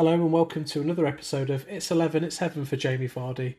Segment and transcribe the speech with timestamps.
[0.00, 3.56] Hello and welcome to another episode of It's 11, It's Heaven for Jamie Vardy.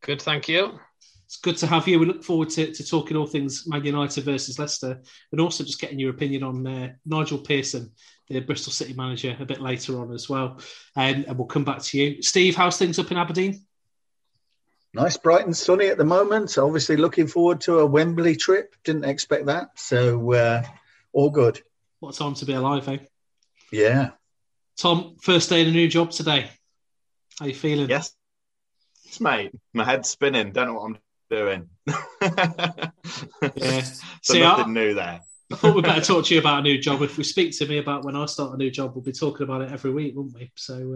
[0.00, 0.78] Good, thank you.
[1.26, 1.98] It's good to have you.
[1.98, 5.02] We look forward to, to talking all things Man United versus Leicester
[5.32, 7.92] and also just getting your opinion on uh, Nigel Pearson
[8.28, 10.58] the Bristol City manager, a bit later on as well.
[10.96, 12.22] Um, and we'll come back to you.
[12.22, 13.64] Steve, how's things up in Aberdeen?
[14.94, 16.56] Nice, bright and sunny at the moment.
[16.56, 18.74] Obviously, looking forward to a Wembley trip.
[18.82, 19.78] Didn't expect that.
[19.78, 20.62] So, uh,
[21.12, 21.60] all good.
[22.00, 22.98] What time to be alive, eh?
[23.70, 24.10] Yeah.
[24.76, 26.50] Tom, first day in a new job today.
[27.38, 27.88] How you feeling?
[27.90, 28.14] Yes,
[29.20, 29.52] mate.
[29.74, 30.52] My head's spinning.
[30.52, 30.98] Don't know what I'm
[31.30, 31.68] doing.
[33.56, 33.82] yeah.
[33.82, 35.20] so See, nothing I, new there.
[35.52, 37.02] I thought we'd better talk to you about a new job.
[37.02, 39.44] If we speak to me about when I start a new job, we'll be talking
[39.44, 40.50] about it every week, won't we?
[40.56, 40.94] So,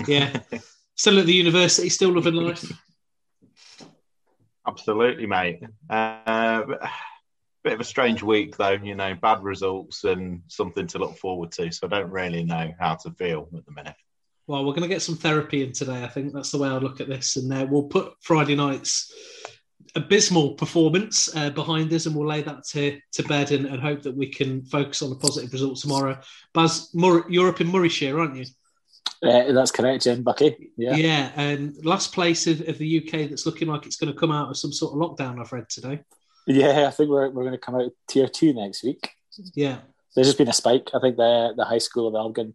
[0.00, 0.40] uh, yeah,
[0.94, 2.72] still at the university, still loving life.
[4.66, 5.62] Absolutely, mate.
[5.90, 6.62] Uh,
[7.62, 8.78] bit of a strange week, though.
[8.82, 11.70] You know, bad results and something to look forward to.
[11.70, 13.96] So I don't really know how to feel at the minute.
[14.46, 16.02] Well, we're going to get some therapy in today.
[16.02, 19.12] I think that's the way I look at this, and uh, we'll put Friday nights
[19.94, 24.02] abysmal performance uh, behind us, and we'll lay that to, to bed and, and, hope
[24.02, 26.18] that we can focus on a positive result tomorrow.
[26.54, 28.46] Baz, Mur- you're up in Morayshire, aren't you?
[29.22, 30.70] Uh, that's correct, Jim Bucky.
[30.76, 34.18] Yeah, yeah, and last place of, of, the UK that's looking like it's going to
[34.18, 35.40] come out of some sort of lockdown.
[35.40, 36.00] I've read today.
[36.46, 39.10] Yeah, I think we're, we're going to come out of tier two next week.
[39.54, 39.78] Yeah,
[40.14, 40.90] there's just been a spike.
[40.92, 42.54] I think the the high school of Elgin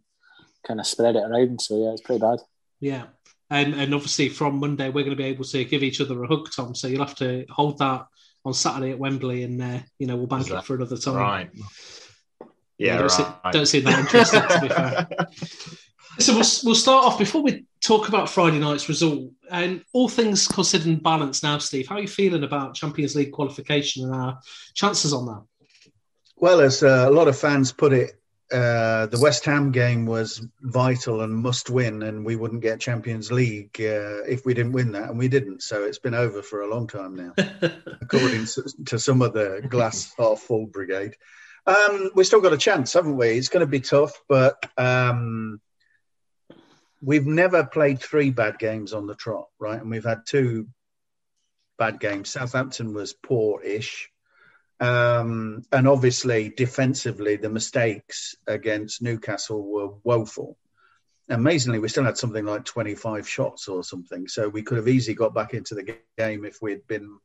[0.66, 2.40] kind of spread it around, so yeah, it's pretty bad.
[2.80, 3.04] Yeah,
[3.50, 6.26] and and obviously from Monday we're going to be able to give each other a
[6.26, 6.74] hug, Tom.
[6.74, 8.06] So you'll have to hold that
[8.44, 11.16] on Saturday at Wembley, and uh, you know we'll bank it for another time.
[11.16, 11.50] Right.
[11.54, 12.46] Yeah,
[12.78, 13.10] yeah don't, right.
[13.10, 15.08] See, don't seem that interesting to be fair.
[16.18, 20.48] So we'll, we'll start off before we talk about Friday night's result and all things
[20.48, 21.86] considered and balanced now, Steve.
[21.86, 24.40] How are you feeling about Champions League qualification and our
[24.74, 25.44] chances on that?
[26.36, 28.17] Well, as uh, a lot of fans put it,
[28.50, 33.30] uh, the West Ham game was vital and must win, and we wouldn't get Champions
[33.30, 35.62] League uh, if we didn't win that, and we didn't.
[35.62, 37.34] So it's been over for a long time now,
[38.00, 38.46] according
[38.86, 41.14] to some of the glass half full brigade.
[41.66, 43.28] Um, we still got a chance, haven't we?
[43.30, 45.60] It's going to be tough, but um,
[47.02, 49.80] we've never played three bad games on the trot, right?
[49.80, 50.68] And we've had two
[51.78, 52.30] bad games.
[52.30, 54.10] Southampton was poor-ish.
[54.80, 60.56] Um, and obviously, defensively, the mistakes against Newcastle were woeful.
[61.28, 64.28] Amazingly, we still had something like 25 shots or something.
[64.28, 67.18] So we could have easily got back into the game if we'd been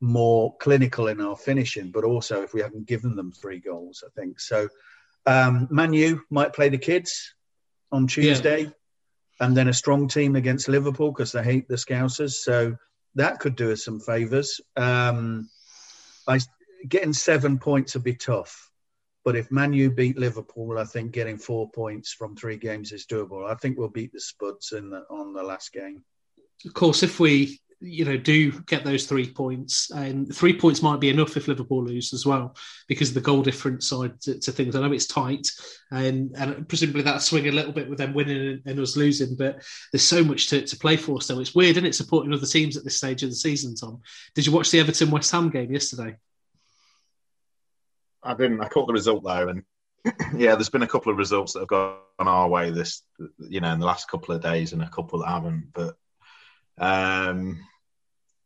[0.00, 4.10] more clinical in our finishing, but also if we hadn't given them three goals, I
[4.18, 4.40] think.
[4.40, 4.68] So
[5.26, 7.34] um, Man U might play the kids
[7.90, 8.70] on Tuesday yeah.
[9.40, 12.34] and then a strong team against Liverpool because they hate the Scousers.
[12.34, 12.76] So
[13.16, 14.60] that could do us some favours.
[14.76, 15.50] Um,
[16.26, 16.38] I
[16.86, 18.70] getting seven points would be tough.
[19.24, 23.06] But if Man U beat Liverpool, I think getting four points from three games is
[23.06, 23.50] doable.
[23.50, 26.04] I think we'll beat the Spuds in the, on the last game.
[26.64, 30.98] Of course, if we you know do get those three points and three points might
[30.98, 32.56] be enough if liverpool lose as well
[32.88, 35.46] because of the goal difference side to, to things i know it's tight
[35.92, 39.36] and and presumably that swing a little bit with them winning and, and us losing
[39.36, 42.46] but there's so much to, to play for still it's weird isn't it supporting other
[42.46, 44.00] teams at this stage of the season tom
[44.34, 46.16] did you watch the everton west ham game yesterday
[48.22, 49.62] i didn't i caught the result though and
[50.36, 53.02] yeah there's been a couple of results that have gone our way this
[53.38, 55.96] you know in the last couple of days and a couple that haven't but
[56.80, 57.60] um,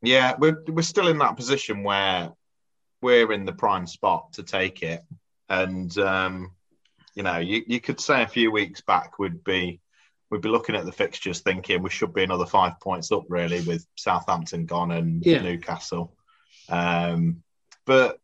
[0.02, 2.32] yeah, we're we're still in that position where
[3.00, 5.02] we're in the prime spot to take it,
[5.48, 6.52] and um,
[7.14, 9.80] you know, you, you could say a few weeks back would be
[10.30, 13.60] we'd be looking at the fixtures thinking we should be another five points up really
[13.60, 15.42] with Southampton gone and yeah.
[15.42, 16.16] Newcastle.
[16.68, 17.42] Um,
[17.84, 18.18] but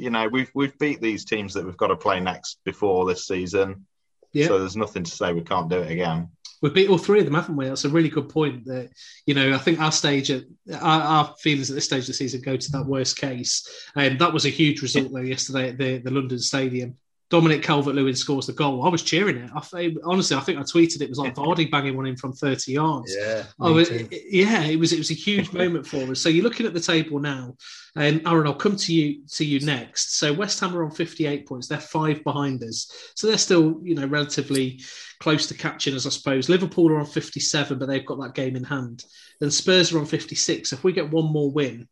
[0.00, 3.26] you know, we've we've beat these teams that we've got to play next before this
[3.26, 3.86] season.
[4.32, 4.46] Yeah.
[4.46, 6.28] So there's nothing to say we can't do it again
[6.60, 7.66] we've beat all three of them, haven't we?
[7.66, 8.64] That's a really good point.
[8.66, 8.90] That
[9.26, 10.44] you know, I think our stage, at,
[10.80, 14.12] our, our, feelings at this stage of the season go to that worst case, and
[14.12, 16.96] um, that was a huge result though yesterday at the, the London Stadium.
[17.30, 18.86] Dominic Calvert-Lewin scores the goal.
[18.86, 19.50] I was cheering it.
[19.54, 22.72] I, honestly, I think I tweeted it was like Vardy banging one in from 30
[22.72, 23.14] yards.
[23.18, 24.92] Yeah, oh, it, yeah, it was.
[24.92, 26.20] It was a huge moment for us.
[26.20, 27.54] So you're looking at the table now,
[27.96, 30.16] and um, Aaron, I'll come to you to you next.
[30.16, 31.68] So West Ham are on 58 points.
[31.68, 32.90] They're five behind us.
[33.14, 34.80] So they're still, you know, relatively
[35.20, 36.48] close to catching us, I suppose.
[36.48, 39.04] Liverpool are on 57, but they've got that game in hand.
[39.40, 40.72] Then Spurs are on 56.
[40.72, 41.88] If we get one more win,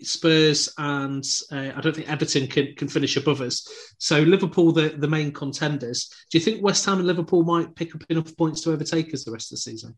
[0.00, 3.68] Spurs and uh, I don't think Everton can, can finish above us.
[3.98, 6.10] So Liverpool, the, the main contenders.
[6.30, 9.24] Do you think West Ham and Liverpool might pick up enough points to overtake us
[9.24, 9.96] the rest of the season?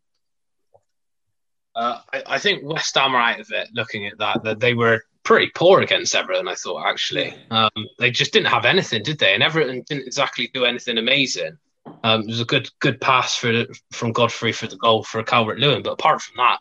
[1.74, 3.68] Uh, I, I, think West Ham are out of it.
[3.74, 6.48] Looking at that, that they were pretty poor against Everton.
[6.48, 9.34] I thought actually, um, they just didn't have anything, did they?
[9.34, 11.58] And Everton didn't exactly do anything amazing.
[12.02, 15.58] Um, it was a good good pass for from Godfrey for the goal for Calvert
[15.58, 16.58] Lewin, but apart from that,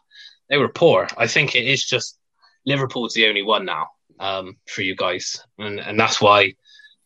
[0.50, 1.07] they were poor.
[1.18, 2.19] I think it is just
[2.66, 3.88] Liverpool's the only one now
[4.20, 6.54] um, for you guys, and and that's why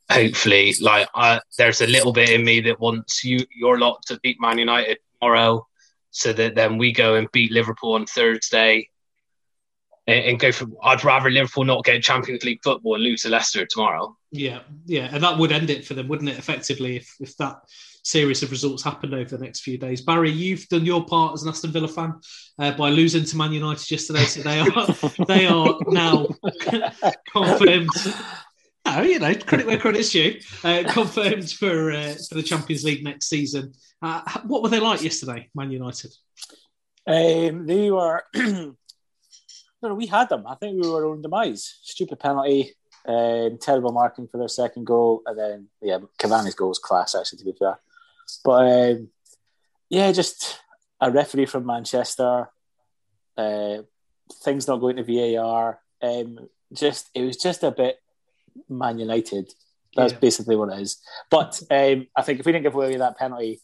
[0.10, 4.20] hopefully, like I, there's a little bit in me that wants you your lot to
[4.22, 5.68] beat Man United tomorrow,
[6.12, 8.90] so that then we go and beat Liverpool on Thursday.
[10.08, 10.66] And, and go for.
[10.82, 14.18] I'd rather Liverpool not get Champions League football and lose to Leicester tomorrow.
[14.32, 16.40] Yeah, yeah, and that would end it for them, wouldn't it?
[16.40, 17.62] Effectively, if if that
[18.04, 20.01] series of results happened over the next few days.
[20.01, 22.16] Barry, you've done your part as an Aston Villa fan
[22.60, 26.28] uh, by losing to Man United yesterday, so they are they are now
[27.31, 27.90] confirmed.
[28.86, 30.40] Oh, you know, credit where credit's due.
[30.63, 33.74] Uh, confirmed for uh, for the Champions League next season.
[34.02, 36.13] Uh, what were they like yesterday, Man United?
[37.06, 38.24] Um, they were.
[38.36, 38.75] no,
[39.95, 40.45] we had them.
[40.48, 41.80] I think we were on own demise.
[41.84, 42.75] Stupid penalty.
[43.07, 47.16] Um, terrible marking for their second goal, and then yeah, Cavani's goal was class.
[47.16, 47.80] Actually, to be fair,
[48.44, 49.10] but um,
[49.90, 50.60] yeah, just
[51.02, 52.50] a referee from Manchester.
[53.38, 53.78] Uh,
[54.44, 55.04] things not going to
[55.36, 55.80] VAR.
[56.02, 57.98] Um, just it was just a bit
[58.68, 59.52] Man United.
[59.96, 60.20] That's yeah.
[60.20, 61.02] basically what it is.
[61.31, 63.60] But um, I think if we didn't give away that penalty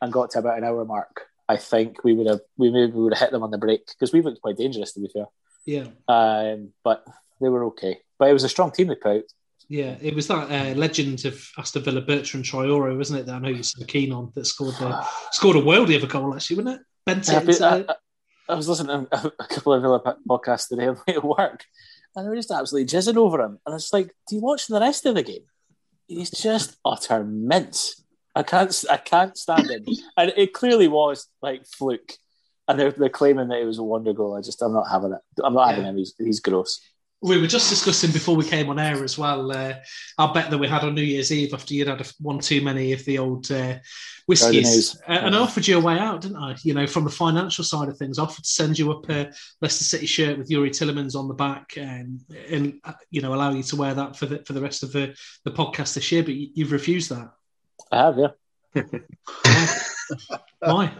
[0.00, 3.14] and got to about an hour mark, I think we would have we maybe would
[3.14, 5.26] have hit them on the break because we looked quite dangerous to be fair.
[5.66, 5.86] Yeah.
[6.08, 7.04] Um, but
[7.40, 7.98] they were okay.
[8.18, 9.24] But it was a strong team they put out.
[9.68, 13.26] Yeah, it was that uh, legend of Aston Villa, Bertrand Traore, wasn't it?
[13.26, 16.06] That I know you're so keen on that scored the, scored a worldie of a
[16.06, 16.86] goal, actually, wasn't it?
[17.06, 17.28] Bent.
[17.28, 17.94] Yeah, I,
[18.52, 21.64] I, was listening to a couple of Villa podcasts today at work,
[22.14, 23.58] and they were just absolutely jizzing over him.
[23.64, 25.44] And it's like, do you watch the rest of the game?
[26.06, 28.02] He's just utter mince.
[28.34, 29.86] I can't, I can't stand him.
[30.16, 32.14] and it clearly was like fluke.
[32.66, 34.36] And they're, they're claiming that it was a wonder goal.
[34.36, 35.20] I just, I'm not having it.
[35.42, 35.70] I'm not yeah.
[35.72, 35.96] having him.
[35.98, 36.80] He's, he's gross
[37.24, 39.50] we were just discussing before we came on air as well.
[39.50, 39.72] Uh,
[40.18, 42.92] our bet that we had on New Year's Eve after you'd had one too many
[42.92, 43.78] of the old uh,
[44.26, 46.54] whiskies, uh, and I offered you a way out, didn't I?
[46.62, 49.32] You know, from the financial side of things, I offered to send you up a
[49.62, 53.52] Leicester City shirt with Youri Tielemans on the back, and and uh, you know, allow
[53.52, 56.22] you to wear that for the for the rest of the the podcast this year.
[56.22, 57.32] But you, have refused that.
[57.90, 58.82] I have, yeah.
[60.58, 60.92] Why?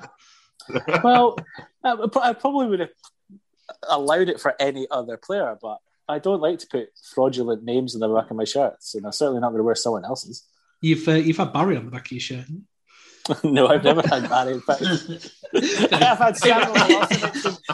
[0.71, 1.01] Why?
[1.03, 1.37] well,
[1.85, 2.91] I probably would have
[3.87, 8.01] allowed it for any other player, but I don't like to put fraudulent names on
[8.01, 10.47] the back of my shirts, and I'm certainly not going to wear someone else's.
[10.81, 12.45] You've uh, you've had Barry on the back of your shirt.
[13.45, 14.61] no, I've never had Barry.
[14.67, 14.83] But
[15.93, 16.75] I've had Samuel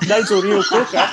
[0.07, 1.09] Nigel Rio Coker.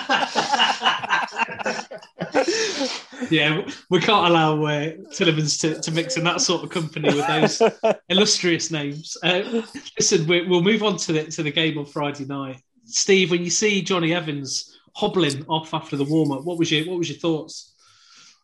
[3.31, 7.25] yeah, we can't allow uh, Tielemans to, to mix in that sort of company with
[7.27, 7.62] those
[8.09, 9.17] illustrious names.
[9.24, 9.63] Uh,
[9.97, 12.62] listen, we, will move on to the to the game on Friday night.
[12.86, 16.44] Steve, when you see Jonny Evans hobbling off after the warm up.
[16.44, 17.72] What was your What was your thoughts?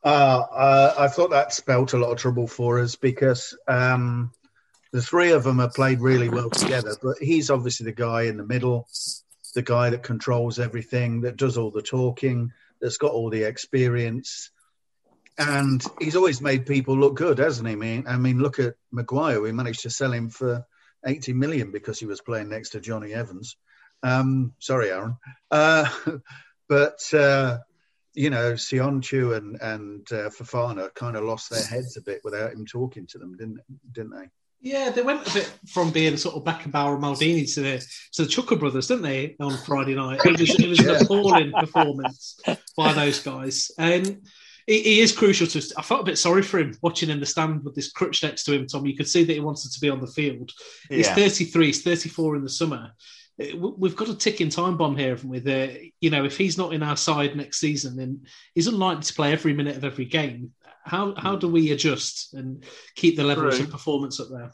[0.04, 4.32] Uh, uh, I thought that spelt a lot of trouble for us because um,
[4.92, 6.96] the three of them have played really well together.
[7.02, 8.88] But he's obviously the guy in the middle,
[9.56, 14.52] the guy that controls everything, that does all the talking, that's got all the experience.
[15.40, 17.74] And he's always made people look good, hasn't he?
[17.74, 19.42] I mean, I mean, look at Maguire.
[19.42, 20.68] We managed to sell him for
[21.04, 23.56] 80 million because he was playing next to Jonny Evans.
[24.04, 25.18] Um, sorry, Aaron.
[25.50, 25.90] Uh,
[26.70, 27.60] but uh,
[28.14, 32.54] you know, Söyüncü and and uh, Fofana kind of lost their heads a bit without
[32.54, 33.60] him talking to them, didn't
[33.92, 34.30] didn't they?
[34.64, 38.24] Yeah, they went a bit from being sort of Beckenbauer and Maldini to the to
[38.24, 40.22] the Chuckle Brothers, didn't they, on Friday night?
[40.24, 42.40] It was, it was an appalling performance
[42.78, 43.72] by those guys.
[43.78, 44.22] And
[44.66, 45.74] he, he, is crucial to us.
[45.76, 48.46] I felt a bit sorry for him watching him the stand with this crutch next
[48.46, 48.86] to him, Tom.
[48.86, 50.52] You could see that he wanted to be on the field.
[50.90, 51.16] He's yeah.
[51.16, 52.94] 33, he's 34 in the summer.
[53.42, 55.40] Uh, we've got a ticking time bomb here, haven't we?
[55.40, 59.04] The, uh, you know, if he's not in our side next season, then he's unlikely
[59.04, 60.54] to play every minute of every game.
[60.86, 62.64] How how do we adjust and
[62.96, 63.66] keep the levels True.
[63.66, 64.52] of performance up there?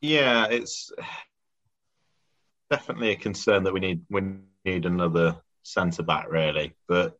[0.00, 0.92] Yeah, it's
[2.70, 4.22] definitely a concern that we need we
[4.64, 7.16] need another centre back really, but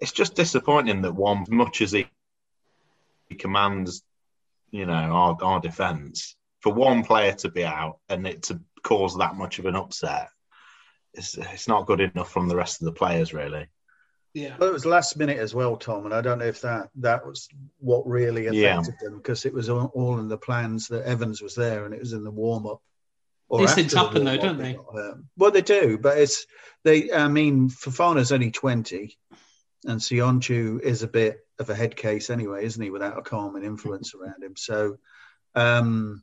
[0.00, 2.06] it's just disappointing that one, much as he,
[3.28, 4.02] he commands,
[4.70, 9.18] you know, our, our defence, for one player to be out and it to cause
[9.18, 10.28] that much of an upset,
[11.12, 13.66] it's, it's not good enough from the rest of the players, really.
[14.32, 14.54] Yeah.
[14.58, 17.26] Well, it was last minute as well, Tom, and I don't know if that that
[17.26, 18.82] was what really affected yeah.
[19.02, 22.00] them because it was all, all, in the plans that Evans was there and it
[22.00, 22.80] was in the warm up.
[23.50, 24.76] These things happen though, don't they?
[25.36, 26.46] Well, they do, but it's
[26.84, 27.10] they.
[27.12, 29.16] I mean, Fofana's only twenty,
[29.84, 32.90] and Söyüncü is a bit of a head case anyway, isn't he?
[32.90, 34.98] Without a calming influence around him, so
[35.54, 36.22] um,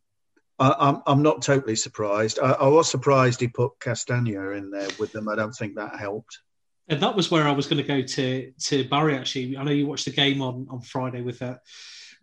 [0.72, 2.40] I'm, I'm not totally surprised.
[2.40, 5.28] I, I, was surprised he put Castagna in there with them.
[5.28, 6.40] I don't think that helped.
[6.88, 9.18] And that was where I was going to go to to Barry.
[9.18, 11.62] Actually, I know you watched the game on on Friday with that,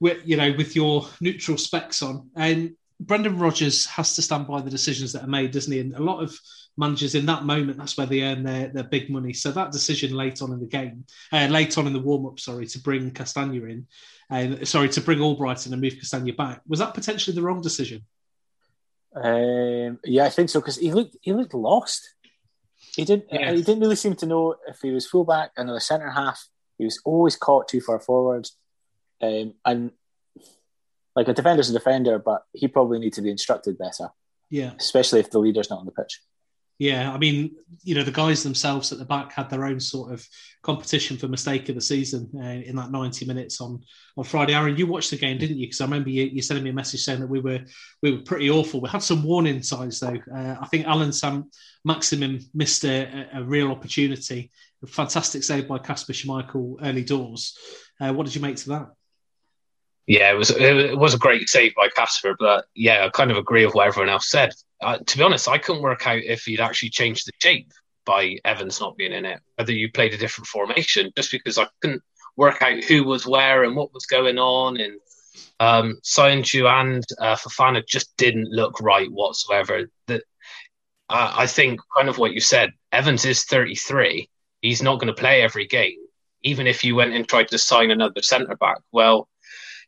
[0.00, 4.61] with you know with your neutral specs on, and Brendan Rodgers has to stand by
[4.61, 5.80] the decisions that are made, doesn't he?
[5.80, 6.38] And a lot of
[6.76, 9.32] managers in that moment, that's where they earn their, their big money.
[9.32, 12.38] So that decision late on in the game, uh, late on in the warm up,
[12.38, 13.87] sorry, to bring Castagna in,
[14.30, 18.02] uh, sorry, to bring Albrighton and move Castagna back, was that potentially the wrong decision?
[19.14, 22.14] Um, yeah, I think so because he looked he looked lost.
[22.95, 23.52] He didn't yeah.
[23.52, 26.47] he didn't really seem to know if he was fullback and the centre half.
[26.79, 28.49] He was always caught too far forward,
[29.21, 29.90] um, and
[31.14, 34.11] like a defender's a defender, but he probably needs to be instructed better.
[34.49, 36.21] Yeah, especially if the leader's not on the pitch.
[36.80, 40.14] Yeah, I mean, you know, the guys themselves at the back had their own sort
[40.14, 40.26] of
[40.62, 43.82] competition for mistake of the season uh, in that 90 minutes on
[44.16, 44.54] on Friday.
[44.54, 45.66] Aaron, you watched the game, didn't you?
[45.66, 47.60] Because I remember you, you, sending me a message saying that we were
[48.02, 48.80] we were pretty awful.
[48.80, 50.16] We had some warning signs though.
[50.34, 51.50] Uh, I think Alan Sam
[51.84, 54.50] Maximin missed a, a, real opportunity.
[54.82, 57.58] A fantastic save by Kasper Schmeichel early doors.
[58.00, 58.87] Uh, what did you make to that?
[60.11, 63.37] Yeah, it was it was a great save by Kasper, but yeah, I kind of
[63.37, 64.52] agree with what everyone else said.
[64.81, 67.71] Uh, to be honest, I couldn't work out if he'd actually changed the shape
[68.05, 71.69] by Evans not being in it, whether you played a different formation, just because I
[71.81, 72.02] couldn't
[72.37, 74.81] work out who was where and what was going on.
[74.81, 74.99] And
[75.61, 79.88] um, Söyüncü and uh, Fofana just didn't look right whatsoever.
[80.09, 80.25] That
[81.09, 82.73] uh, I think kind of what you said.
[82.90, 84.29] Evans is 33.
[84.61, 85.99] He's not going to play every game,
[86.43, 88.79] even if you went and tried to sign another centre back.
[88.90, 89.29] Well,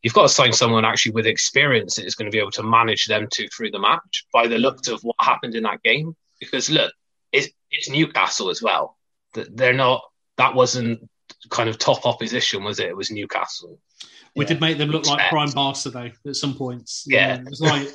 [0.02, 2.62] you've got to sign someone actually with experience that is going to be able to
[2.62, 6.16] manage them to through the match by the looks of what happened in that game.
[6.40, 6.92] Because look,
[7.30, 8.98] it's, it's Newcastle as well.
[9.34, 10.02] They're not.
[10.38, 11.08] That wasn't
[11.50, 12.88] kind of top opposition, was it?
[12.88, 13.78] It was Newcastle.
[14.34, 14.48] We yeah.
[14.48, 17.04] did make them look like prime Barca though at some points.
[17.06, 17.88] Yeah, it was like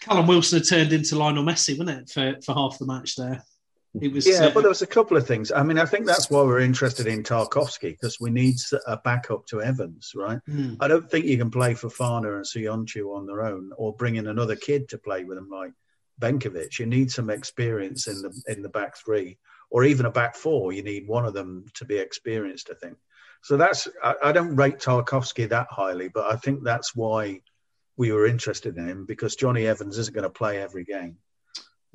[0.00, 3.42] Callum Wilson had turned into Lionel Messi, wasn't it, for for half the match there?
[4.00, 5.50] It was yeah, uh, but there was a couple of things.
[5.50, 9.46] I mean, I think that's why we're interested in Tarkowski because we need a backup
[9.46, 10.38] to Evans, right?
[10.48, 10.76] Mm.
[10.80, 14.26] I don't think you can play Fofana and Söyüncü on their own, or bring in
[14.26, 15.72] another kid to play with them like
[16.20, 16.78] Benkovic.
[16.78, 19.38] You need some experience in the in the back three,
[19.70, 20.72] or even a back four.
[20.72, 22.70] You need one of them to be experienced.
[22.70, 22.98] I think.
[23.42, 27.40] So that's I, I don't rate Tarkowski that highly, but I think that's why
[27.96, 31.16] we were interested in him because Jonny Evans isn't going to play every game.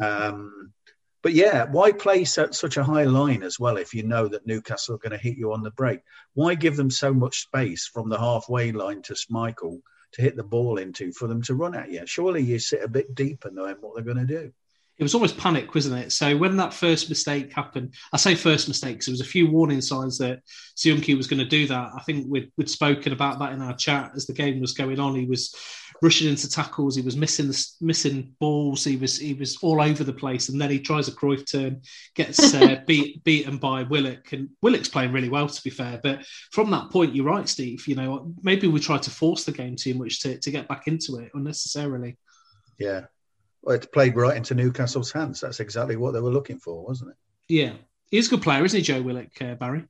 [0.01, 0.73] Um,
[1.21, 4.95] but yeah, why play such a high line as well if you know that Newcastle
[4.95, 5.99] are going to hit you on the break?
[6.33, 9.81] Why give them so much space from the halfway line to Schmeichel
[10.13, 12.01] to hit the ball into for them to run at you?
[12.05, 14.51] Surely you sit a bit deeper knowing what they're going to do.
[14.97, 16.11] It was almost panic, wasn't it?
[16.11, 19.49] So when that first mistake happened, I say first mistake because there was a few
[19.49, 20.41] warning signs that
[20.75, 21.89] Söyüncü was going to do that.
[21.95, 24.99] I think we'd, we'd spoken about that in our chat as the game was going
[24.99, 25.15] on.
[25.15, 25.55] He was
[26.01, 26.95] rushing into tackles.
[26.95, 28.83] He was missing the, missing balls.
[28.83, 30.49] He was he was all over the place.
[30.49, 31.81] And then he tries a Cruyff turn,
[32.15, 35.99] gets uh, beat beaten by Willock, and Willock's playing really well to be fair.
[36.01, 37.87] But from that point, you're right, Steve.
[37.87, 40.87] You know, maybe we tried to force the game too much to to get back
[40.87, 42.17] into it unnecessarily.
[42.79, 43.01] Yeah,
[43.61, 45.41] well, it played right into Newcastle's hands.
[45.41, 47.17] That's exactly what they were looking for, wasn't it?
[47.47, 47.73] Yeah,
[48.09, 49.83] he's a good player, isn't he, Joe Willock, uh, Barry?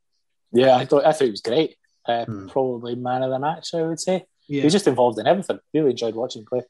[0.51, 1.77] Yeah, I thought I thought he was great.
[2.05, 2.47] Uh, Hmm.
[2.47, 4.25] Probably man of the match, I would say.
[4.47, 5.59] Yeah, He was just involved in everything.
[5.73, 6.61] Really enjoyed watching him play.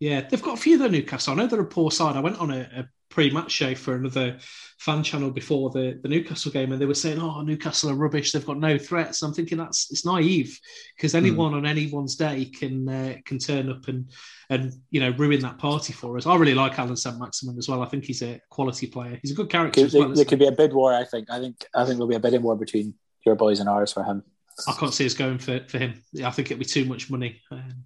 [0.00, 1.34] Yeah, they've got a few though, Newcastle.
[1.34, 2.16] I know they're a poor side.
[2.16, 4.38] I went on a, a pre-match show for another
[4.78, 8.32] fan channel before the, the Newcastle game, and they were saying, "Oh, Newcastle are rubbish.
[8.32, 10.58] They've got no threats." I'm thinking that's it's naive
[10.96, 14.10] because anyone on anyone's day can uh, can turn up and
[14.48, 16.26] and you know ruin that party for us.
[16.26, 17.82] I really like Alan St Maximin as well.
[17.82, 19.18] I think he's a quality player.
[19.20, 20.08] He's a good character Could, as well.
[20.08, 20.94] there, there could be a bid war.
[20.94, 21.28] I think.
[21.30, 21.66] I think.
[21.74, 22.94] I think there'll be a bidding war between
[23.26, 24.22] your boys and ours for him.
[24.66, 24.72] He?
[24.72, 26.02] I can't see us going for, for him.
[26.24, 27.40] I think it'd be too much money.
[27.50, 27.84] Um,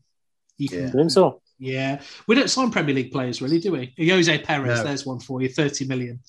[0.59, 0.89] you can- Yeah.
[0.89, 1.41] I think so.
[1.59, 3.95] Yeah, we don't sign Premier League players, really, do we?
[3.99, 4.85] Ayoze Perez, No.
[4.85, 6.21] there's one for you, thirty million.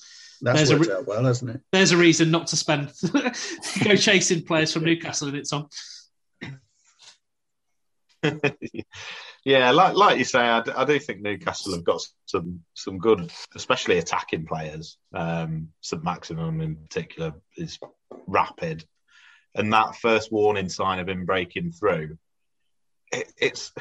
[0.41, 1.61] That's There's a worked re- out well, hasn't it?
[1.71, 2.91] There's a reason not to spend
[3.83, 5.67] go chasing players from Newcastle and it's on.
[9.43, 12.97] yeah, like like you say, I, d- I do think Newcastle have got some some
[12.97, 14.97] good, especially attacking players.
[15.13, 17.79] Um, St Maximin in particular is
[18.27, 18.85] rapid,
[19.55, 22.17] and that first warning sign of him breaking through,
[23.11, 23.71] it, it's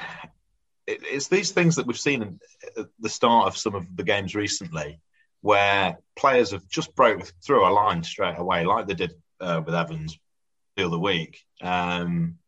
[0.87, 2.39] it, it's these things that we've seen
[2.77, 5.01] at the start of some of the games recently,
[5.41, 9.75] where players have just broke through a line straight away, like they did uh, with
[9.75, 10.19] Evans
[10.77, 11.41] the other week.
[11.61, 12.39] Um,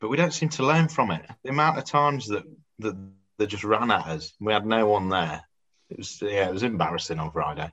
[0.00, 1.24] but we don't seem to learn from it.
[1.42, 2.44] The amount of times that
[2.80, 2.96] that
[3.38, 5.42] they just ran at us, we had no one there.
[5.90, 7.70] It was yeah, it was embarrassing on Friday.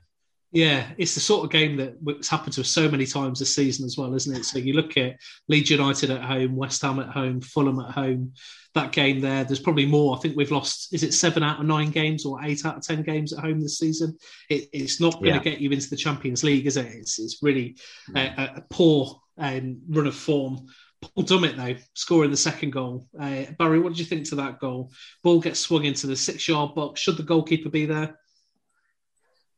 [0.54, 3.54] Yeah, it's the sort of game that has happened to us so many times this
[3.54, 4.44] season as well, isn't it?
[4.44, 5.16] So you look at
[5.48, 8.32] Leeds United at home, West Ham at home, Fulham at home.
[8.74, 10.16] That game there, there's probably more.
[10.16, 10.94] I think we've lost.
[10.94, 13.60] Is it seven out of nine games or eight out of ten games at home
[13.60, 14.16] this season?
[14.48, 15.38] It, it's not going to Yeah.
[15.42, 16.86] get you into the Champions League, is it?
[16.86, 17.76] It's, it's really
[18.14, 20.66] a, a- a poor um, run of form.
[21.02, 23.08] Paul Dummett, though, scoring the second goal.
[23.20, 24.92] Uh, Barry, what did you think to that goal?
[25.24, 27.00] Ball gets swung into the six-yard box.
[27.00, 28.18] Should the goalkeeper be there?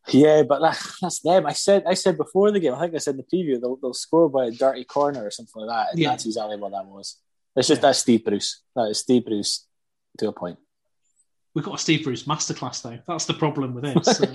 [0.09, 1.47] Yeah, but that, that's them.
[1.47, 1.85] I said.
[1.87, 2.75] I said before the game.
[2.75, 5.31] I think I said in the preview they'll, they'll score by a dirty corner or
[5.31, 5.91] something like that.
[5.93, 6.11] And Yeah.
[6.11, 7.17] that's exactly what that was.
[7.57, 8.63] It's just that's Steve Bruce.
[8.75, 9.67] That is Steve Bruce
[10.19, 10.59] to a point.
[11.57, 12.99] We've got a Steve Bruce masterclass, though.
[13.09, 14.05] That's the problem with it.
[14.05, 14.27] So-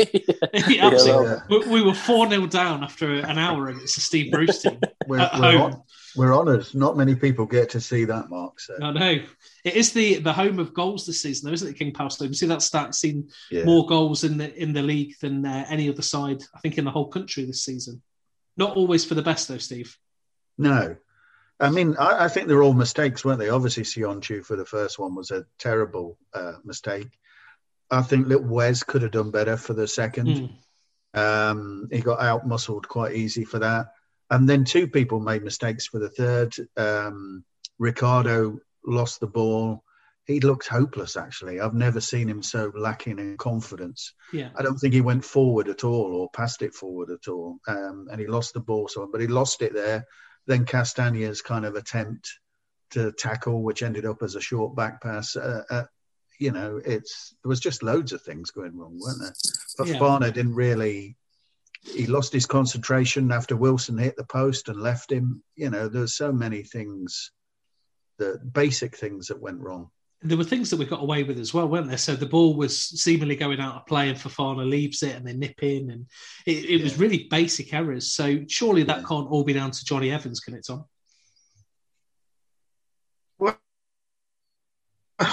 [0.52, 1.36] Yeah, Yeah, absolutely.
[1.50, 4.80] well- we, we were 4 0 down after an hour against the Steve Bruce team.
[5.08, 5.62] We're, At we're, home.
[5.62, 5.84] on,
[6.16, 6.66] we're honoured.
[6.74, 8.60] Not many people get to see that, Mark.
[8.60, 9.20] So I know.
[9.64, 12.32] It is the, the home of goals this season, though, isn't it, King Power Stadium?
[12.32, 13.66] You see that stat, seen yeah.
[13.66, 16.86] more goals in the in the league than uh, any other side, I think, in
[16.86, 18.02] the whole country this season.
[18.58, 19.96] Not always for the best, though, Steve.
[20.58, 20.96] No.
[21.62, 23.50] I mean, I, I think they're all mistakes, weren't they?
[23.50, 27.10] Obviously, Söyüncü for the first one was a terrible uh, mistake.
[27.90, 30.28] I think little Wes could have done better for the second.
[30.28, 30.50] Mm.
[31.14, 33.88] Um, he got out muscled quite easy for that.
[34.30, 36.56] And then two people made mistakes for the third.
[36.78, 37.44] Um,
[37.78, 39.84] Ricardo lost the ball.
[40.26, 41.60] He looked hopeless, actually.
[41.60, 44.14] I've never seen him so lacking in confidence.
[44.32, 44.50] Yeah.
[44.56, 47.60] I don't think he went forward at all or passed it forward at all.
[47.68, 50.08] Um, and he lost the ball, so but he lost it there.
[50.48, 52.30] Then Castagna's kind of attempt
[52.92, 55.36] to tackle, which ended up as a short back pass.
[55.36, 55.84] Uh, uh,
[56.40, 59.34] you know, it's there was just loads of things going wrong, weren't there?
[59.78, 60.32] But Yeah.
[60.32, 61.16] Didn't really.
[61.84, 65.44] He lost his concentration after Wilson hit the post and left him.
[65.56, 67.32] You know, there's so many things,
[68.18, 69.90] the basic things that went wrong.
[70.24, 71.98] There were things that we got away with as well, weren't there?
[71.98, 75.34] So the ball was seemingly going out of play, and Fofana leaves it, and they
[75.34, 76.06] nip in, and
[76.46, 78.14] it, it was really basic errors.
[78.14, 79.08] So surely that Yeah.
[79.08, 80.86] can't all be down to Jonny Evans, can it, Tom?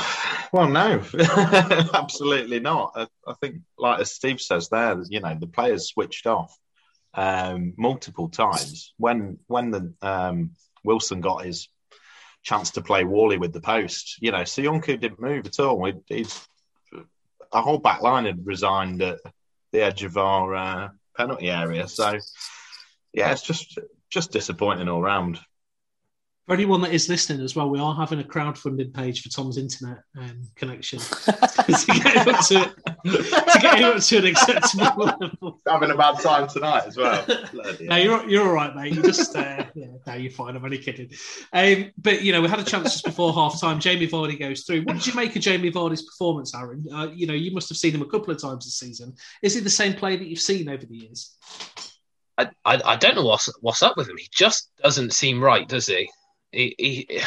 [0.51, 1.03] Well, no,
[1.95, 2.93] absolutely not.
[2.97, 6.57] I, I think, like as Steve says there, you know, the players switched off
[7.13, 10.53] um, multiple times when when the um,
[10.85, 11.69] Wilson got his
[12.49, 14.17] chance to play Wally with the post.
[14.21, 15.85] You know, Söyüncü didn't move at all.
[15.85, 16.49] He, he's
[17.53, 19.19] our whole back line had resigned at
[19.73, 21.87] the edge of our uh, penalty area.
[21.89, 22.19] So,
[23.13, 23.79] yeah, it's just
[24.11, 25.39] just disappointing all round.
[26.49, 29.59] For anyone that is listening as well, we are having a crowdfunding page for Tom's
[29.59, 35.05] internet um, connection to get him up to, to get him up to an acceptable
[35.21, 35.61] level.
[35.69, 37.23] Having a bad time tonight as well.
[37.83, 38.95] no, you're you're all right, mate.
[38.95, 40.57] You just uh, yeah, no, you're fine.
[40.57, 41.11] I'm only kidding.
[41.53, 43.79] Um, but you know, we had a chance just before half time.
[43.79, 44.85] Jamie Vardy goes through.
[44.85, 46.83] What did you make of Jamie Vardy's performance, Aaron?
[46.91, 49.15] Uh, you know, you must have seen him a couple of times this season.
[49.43, 51.37] Is he the same player that you've seen over the years?
[52.39, 54.17] I, I, I don't know what's what's up with him.
[54.17, 56.09] He just doesn't seem right, does he?
[56.53, 57.21] He, he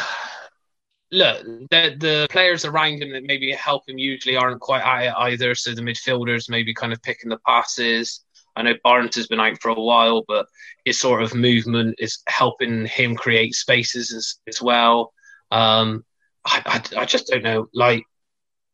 [1.12, 5.14] look, the the players around him that maybe help him usually aren't quite at it
[5.18, 5.56] either.
[5.56, 8.24] So the midfielders maybe kind of picking the passes.
[8.56, 10.46] I know Barnes has been out for a while, but
[10.84, 15.14] his sort of movement is helping him create spaces as, as well.
[15.52, 16.04] Um,
[16.46, 17.68] I, I, I just don't know.
[17.74, 18.04] Like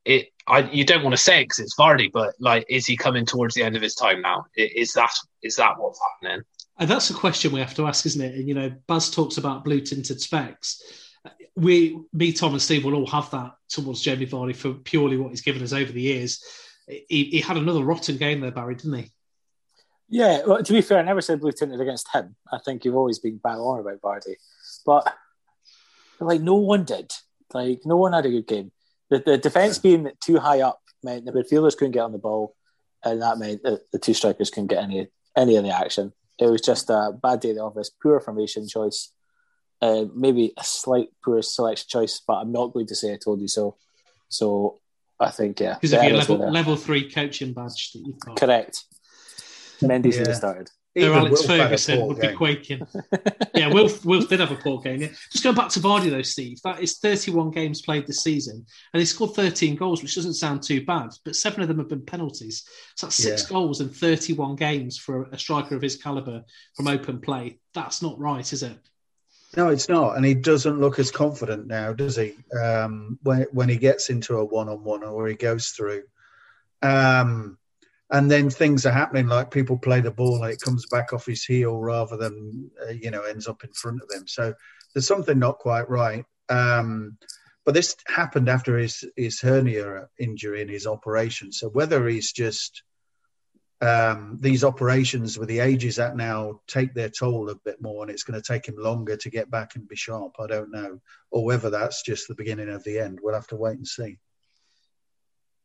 [0.06, 2.98] it, I you don't want to say it because it's Vardy, but like, is he
[2.98, 4.46] coming towards the end of his time now?
[4.56, 5.12] Is that
[5.44, 6.44] is that what's happening?
[6.80, 8.36] And that's a question we have to ask, isn't it?
[8.36, 10.82] And you know, Buzz talks about blue tinted specs.
[11.56, 15.32] We, me, Tom, and Steve will all have that towards Jamie Vardy for purely what
[15.32, 16.44] he's given us over the years.
[16.88, 19.12] He, he had another rotten game there, Barry, didn't he?
[20.10, 22.36] Yeah, well, to be fair, I never said blue tinted against him.
[22.52, 24.36] I think you've always been bang on about Vardy,
[24.86, 25.14] but
[26.20, 27.12] like no one did.
[27.54, 28.72] Like no one had a good game.
[29.10, 32.56] The, the defense being too high up meant the midfielders couldn't get on the ball,
[33.04, 36.14] and that meant that the two strikers couldn't get any any of the action.
[36.40, 39.12] It was just a bad day at the office, poor formation choice,
[39.82, 43.42] uh, maybe a slight poor selection choice, but I'm not going to say I told
[43.42, 43.78] you so.
[44.30, 44.80] So
[45.20, 48.38] I think yeah, because of your level, level three coaching badge that you've got.
[48.38, 48.84] Correct.
[49.82, 50.70] Mendy should have started.
[50.98, 52.32] Sir Alex Ferguson would game.
[52.32, 52.88] be quaking.
[53.56, 55.02] yeah, Wilf, Wilf did have a poor game.
[55.02, 55.10] Yeah.
[55.32, 59.00] Just going back to Vardy though, Steve, that is 31 games played this season, and
[59.00, 62.06] he scored 13 goals, which doesn't sound too bad, but seven of them have been
[62.06, 62.68] penalties.
[62.96, 63.50] So that's six yeah.
[63.50, 66.44] goals in 31 games for a striker of his caliber
[66.76, 67.60] from open play.
[67.74, 68.78] That's not right, is it?
[69.56, 72.36] No, it's not, and he doesn't look as confident now, does he?
[72.60, 76.04] Um, when when he gets into a one-on-one or he goes through.
[76.82, 77.58] Um,
[78.10, 81.26] and then things are happening like people play the ball and it comes back off
[81.26, 84.28] his heel rather than uh, you know ends up in front of him.
[84.28, 84.54] So
[84.94, 86.26] there's something not quite right.
[86.50, 87.18] Um,
[87.66, 91.52] but this happened after his his hernia injury and his operation.
[91.52, 92.84] So whether he's just
[93.82, 98.10] um, these operations with the ages at now take their toll a bit more and
[98.10, 101.00] it's going to take him longer to get back and be sharp i don't know.
[101.30, 103.20] Or whether that's just the beginning of the end.
[103.22, 104.18] We'll have to wait and see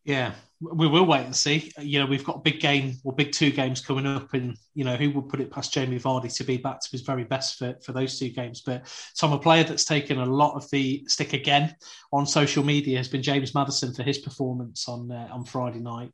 [0.05, 1.73] yeah, we will wait and see.
[1.79, 4.85] You know, we've got a big game or big two games coming up, and you
[4.85, 7.59] know, who would put it past Jamie Vardy to be back to his very best
[7.59, 8.63] for, for those two games?
[8.63, 8.87] But
[9.17, 11.75] Tom, a player that's taken a lot of the stick again
[12.13, 16.13] on social media has been James Maddison for his performance on uh, on Friday night.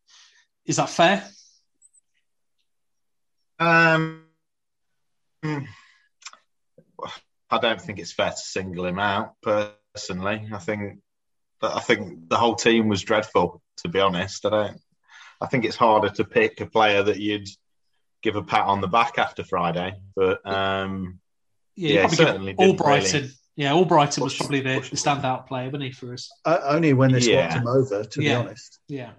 [0.67, 1.25] Is that fair?
[3.59, 4.25] Um,
[5.43, 5.67] I
[7.61, 10.49] don't think it's fair to single him out personally.
[10.53, 11.01] I think
[11.61, 14.45] I think the whole team was dreadful to be honest.
[14.47, 14.81] I don't.
[15.41, 17.49] I think it's harder to pick a player that you'd
[18.23, 21.21] give a pat on the back after Friday, but um,
[21.77, 23.13] yeah, yeah certainly Albrighton.
[23.13, 26.31] Really yeah, Albrighton was probably the, the, standout player, wasn't he, for us?
[26.45, 27.59] Uh, only when they swapped yeah.
[27.59, 28.29] him over, to yeah.
[28.29, 28.79] be honest.
[28.87, 29.11] Yeah.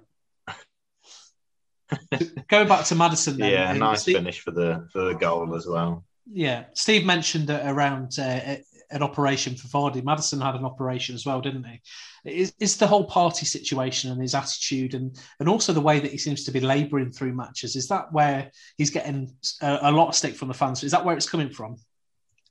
[2.47, 5.67] Going back to Maddison, then, yeah, nice Steve, finish for the for the goal as
[5.67, 6.05] well.
[6.31, 8.57] Yeah, Steve mentioned that around uh,
[8.91, 10.03] an operation for Vardy.
[10.03, 11.81] Maddison had an operation as well, didn't he?
[12.25, 16.11] It's, it's the whole party situation and his attitude, and and also the way that
[16.11, 17.75] he seems to be labouring through matches.
[17.75, 20.83] Is that where he's getting a, a, lot of stick from the fans?
[20.83, 21.77] Is that where it's coming from?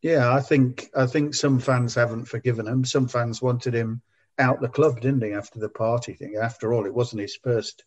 [0.02, 2.84] Yeah, I think I think some fans haven't forgiven him.
[2.84, 4.00] Some fans wanted him
[4.38, 5.34] out the club, didn't they?
[5.34, 6.36] After the party thing.
[6.40, 7.84] After all, it wasn't his first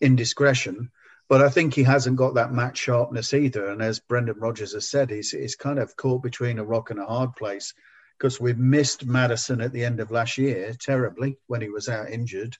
[0.00, 0.90] indiscretion.
[1.28, 3.68] But I think he hasn't got that match sharpness either.
[3.68, 7.00] And as Brendan Rodgers has said, he's, he's kind of caught between a rock and
[7.00, 7.72] a hard place
[8.18, 12.10] because we've missed Maddison at the end of last year terribly when he was out
[12.10, 12.56] injured.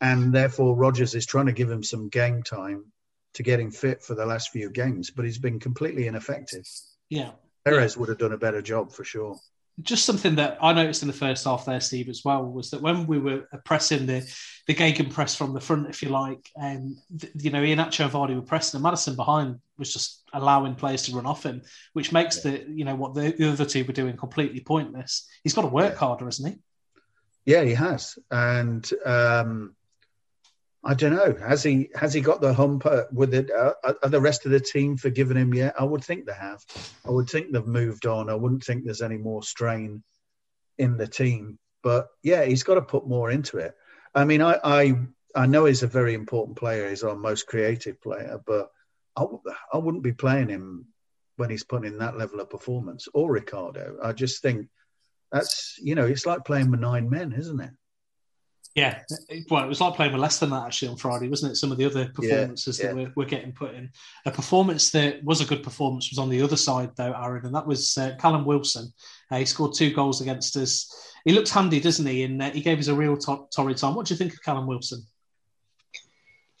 [0.00, 2.92] And therefore, Rodgers is trying to give him some game time
[3.34, 6.64] to get him fit for the last few games, but he's been completely ineffective.
[7.08, 7.30] Yeah.
[7.64, 8.00] Perez yeah.
[8.00, 9.36] would have done a better job for sure
[9.82, 12.80] just something that I noticed in the first half there, Steve, as well, was that
[12.80, 14.20] when we were pressing the
[14.66, 18.42] the gegenpress from the front, if you like, and um, you know, Iheanacho Vardy were
[18.42, 22.52] pressing, and Maddison behind was just allowing players to run off him, which makes yeah.
[22.52, 25.28] the you know what the, the, other two were doing completely pointless.
[25.42, 25.98] He's got to work yeah.
[25.98, 26.58] harder, isn't he?
[27.44, 29.74] Yeah, he has, and um,
[30.86, 31.34] I don't know.
[31.46, 33.50] Has he has he got the hump uh, with it?
[33.50, 35.74] Uh, are the rest of the team forgiven him yet?
[35.78, 36.62] I would think they have.
[37.06, 38.28] I would think they've moved on.
[38.28, 40.02] I wouldn't think there's any more strain
[40.76, 41.58] in the team.
[41.82, 43.74] But yeah, he's got to put more into it.
[44.14, 44.94] I mean, I I,
[45.34, 46.88] I know he's a very important player.
[46.90, 48.70] He's our most creative player, but
[49.16, 49.42] I w-
[49.72, 50.86] I wouldn't be playing him
[51.36, 53.96] when he's putting in that level of performance or Ricardo.
[54.02, 54.68] I just think
[55.32, 57.70] that's you know it's like playing with nine men, isn't it?
[58.74, 59.02] Yeah,
[59.50, 61.56] well, it was like playing with less than that actually on Friday, wasn't it?
[61.56, 62.92] Some of the other performances yeah, yeah.
[62.92, 63.88] that we're, we're, getting put in.
[64.26, 67.54] A performance that was a good performance was on the other side, though, Aaron, and
[67.54, 68.92] that was uh, Callum Wilson.
[69.30, 70.92] Uh, he scored two goals against us.
[71.24, 72.24] He looks handy, doesn't he?
[72.24, 73.94] And uh, he gave us a real to- torrid time.
[73.94, 75.06] What do you think of Callum Wilson?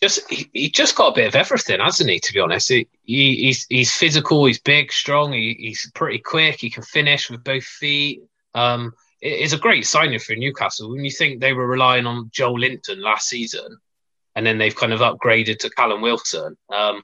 [0.00, 2.20] Just he, he, just got a bit of everything, hasn't he?
[2.20, 6.60] To be honest, he, he he's he's physical, he's big, strong, he, he's pretty quick,
[6.60, 8.22] he can finish with both feet.
[8.54, 8.92] Um, it
[9.32, 10.90] is a great signing for Newcastle.
[10.90, 13.78] When you think they were relying on Joelinton last season,
[14.36, 16.56] and then they've kind of upgraded to Callum Wilson.
[16.72, 17.02] Um,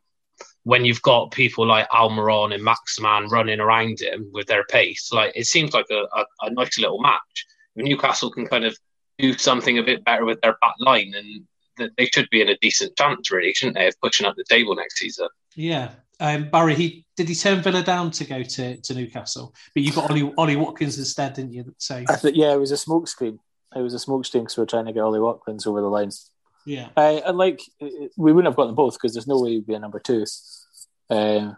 [0.64, 5.32] when you've got people like Almiron and Maximin running around him with their pace, like
[5.34, 7.46] it seems like a, a, a nice little match.
[7.76, 8.76] Newcastle can kind of
[9.18, 12.58] do something a bit better with their back line, and they should be in a
[12.58, 15.28] decent chance, really, shouldn't they, of pushing up the table next season?
[15.54, 15.90] Yeah.
[16.20, 19.90] Um, Barry, he did he turn Villa down to go to, to Newcastle, but you
[19.92, 21.74] got Ollie, Ollie Watkins instead, didn't you?
[21.78, 23.38] So I think yeah, it was a smokescreen.
[23.74, 26.10] It was a smokescreen because we are trying to get Ollie Watkins over the line.
[26.66, 29.66] Yeah, uh, and like we wouldn't have got them both because there's no way he'd
[29.66, 30.26] be a number two.
[31.08, 31.54] Uh,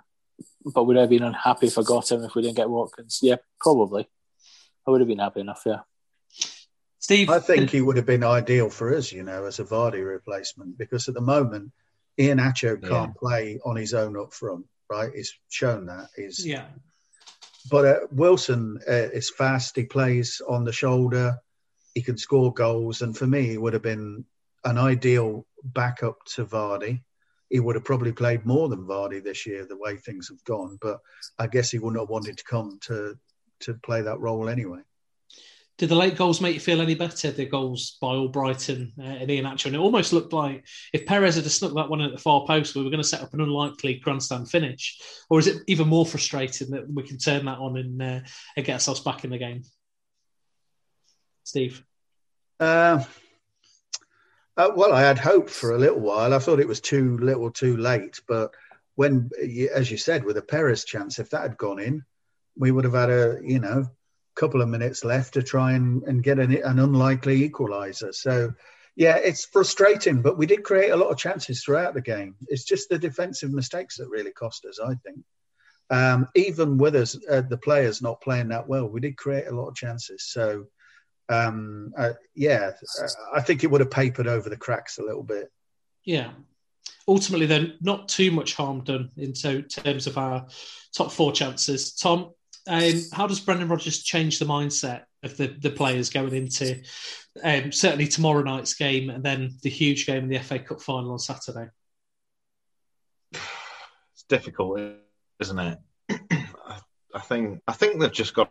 [0.65, 3.19] but would I have been unhappy if I got him if we didn't get Watkins?
[3.21, 4.09] Yeah, probably.
[4.87, 5.63] I would have been happy enough.
[5.67, 5.81] Yeah.
[6.99, 10.07] Steve, I think he would have been ideal for us, you know, as a Vardy
[10.07, 11.73] replacement because at the moment
[12.19, 13.19] Iheanacho can't yeah.
[13.19, 15.11] play on his own up front, right?
[15.15, 16.09] He's shown that.
[16.17, 16.67] He's yeah.
[17.71, 19.77] But uh, Wilson uh, is fast.
[19.77, 21.39] He plays on the shoulder.
[21.95, 24.25] He can score goals, and for me, he would have been
[24.65, 27.03] an ideal backup to Vardy.
[27.51, 30.79] He would have probably played more than Vardy this year, the way things have gone.
[30.81, 31.01] But
[31.39, 33.17] I guess he wouldn't have wanted to come to
[33.61, 34.81] to play that role anyway.
[35.79, 37.31] Did the late goals make you feel any better?
[37.31, 41.51] The goals by Albrighton uh, and Iheanacho, and it almost looked like if Perez had
[41.51, 43.41] snuck that one in at the far post, we were going to set up an
[43.41, 45.01] unlikely grandstand finish.
[45.31, 48.21] Or is it even more frustrating that we can turn that on and, uh,
[48.57, 49.63] and get ourselves back in the game?
[51.45, 51.83] Steve.
[52.61, 53.03] Uh,
[54.57, 56.35] uh, well, I had hope for a little while.
[56.35, 58.21] I thought it was too little, too late.
[58.29, 58.55] But
[58.95, 59.31] when,
[59.75, 62.05] as you said, with a Perez chance, if that had gone in,
[62.57, 63.87] we would have had a you know
[64.35, 68.15] couple of minutes left to try and, and get an, an unlikely equaliser.
[68.15, 68.55] So,
[68.97, 72.35] yeah, it's frustrating, but we did create a lot of chances throughout the game.
[72.49, 75.25] It's just the defensive mistakes that really cost us, I think.
[75.91, 79.55] Um, even with us, uh, the players not playing that well, we did create a
[79.55, 80.25] lot of chances.
[80.25, 80.67] So,
[81.29, 82.73] um, uh, yeah,
[83.35, 85.51] I think it would have papered over the cracks a little bit.
[86.05, 86.31] Yeah.
[87.07, 90.47] Ultimately, then, not too much harm done in terms of our
[90.95, 91.95] top four chances.
[91.95, 92.33] Tom,
[92.69, 96.81] um, how does Brendan Rodgers change the mindset of the, the players going into
[97.43, 101.13] um, certainly tomorrow night's game and then the huge game in the FA Cup final
[101.13, 101.69] on Saturday?
[103.33, 104.81] It's difficult,
[105.41, 105.79] isn't it?
[107.15, 108.51] I think I think they've just got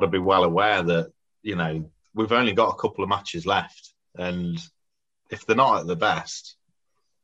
[0.00, 3.94] to be well aware that you know we've only got a couple of matches left,
[4.16, 4.58] and
[5.30, 6.56] if they're not at the best,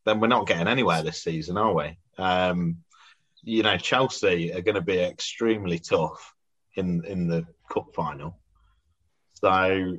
[0.04, 1.98] then we're not getting anywhere this season, are we?
[2.18, 2.83] Um,
[3.44, 6.34] you know, Chelsea are going to be extremely tough
[6.76, 8.38] in in the cup final.
[9.34, 9.98] So,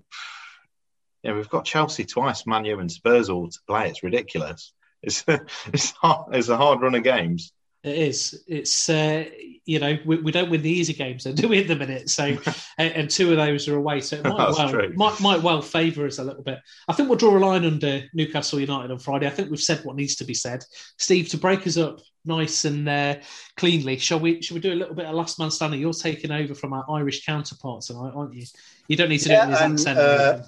[1.23, 3.89] yeah, we've got Chelsea twice, Man U and Spurs all to play.
[3.89, 4.73] It's ridiculous.
[5.01, 5.23] It's
[5.67, 7.51] it's hard, it's a hard run of games.
[7.85, 8.43] It is.
[8.47, 9.25] It's uh,
[9.65, 11.61] you know we, we, don't win the easy games, though, do we?
[11.61, 12.23] At the minute, so
[12.79, 16.07] and, and, two of those are away, so it might well might, might well favour
[16.07, 16.57] us a little bit.
[16.87, 19.27] I think we'll draw a line under Newcastle United on Friday.
[19.27, 20.65] I think we've said what needs to be said.
[20.97, 23.17] Steve, to break us up nice and uh,
[23.55, 24.41] cleanly, shall we?
[24.41, 25.79] Shall we do a little bit of last man standing?
[25.79, 28.45] You're taking over from our Irish counterpart tonight, aren't you?
[28.87, 29.99] You don't need to do yeah, it in his accent.
[29.99, 30.41] Uh,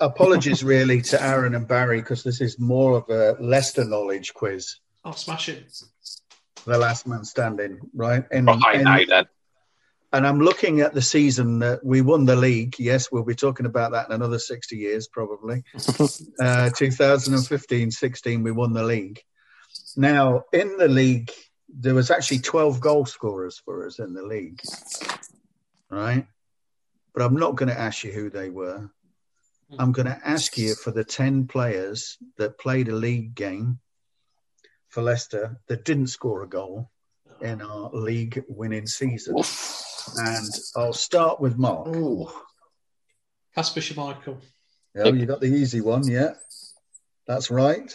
[0.00, 4.76] apologies, really, to Aaron and Barry because this is more of a Leicester knowledge quiz.
[5.04, 5.70] Oh, smash it!
[6.64, 8.24] The last man standing, right?
[8.30, 9.28] And, oh, I know that.
[10.12, 12.76] And I'm looking at the season that we won the league.
[12.78, 15.64] Yes, we'll be talking about that in another 60 years, probably.
[16.40, 19.20] uh, 2015 16, we won the league.
[19.96, 21.30] Now, in the league,
[21.68, 24.62] there was actually 12 goal scorers for us in the league,
[25.90, 26.26] right?
[27.12, 28.90] But I'm not going to ask you who they were.
[29.78, 33.80] I'm going to ask you for the 10 players that played a league game
[34.88, 36.90] for Leicester that didn't score a goal
[37.40, 39.36] in our league winning season.
[40.16, 41.88] And I'll start with Mark.
[43.54, 44.38] Kasper Schmeichel.
[44.94, 46.32] Yeah, you got the easy one, yeah.
[47.26, 47.92] That's right.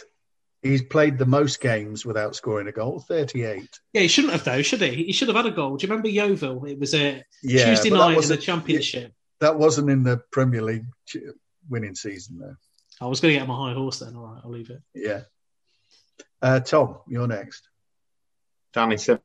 [0.62, 3.68] He's played the most games without scoring a goal, 38.
[3.92, 5.04] Yeah, he shouldn't have, though, should he?
[5.04, 5.76] He should have had a goal.
[5.76, 6.64] Do you remember Yeovil?
[6.64, 9.12] It was a yeah, Tuesday night in the Championship.
[9.40, 10.86] That wasn't in the Premier League
[11.68, 12.56] winning season, though.
[13.00, 14.16] I was going to get my high horse then.
[14.16, 14.80] All right, I'll leave it.
[14.94, 15.22] Yeah.
[16.40, 17.68] Uh, Tom, you're next.
[18.72, 19.24] Danny Simpson.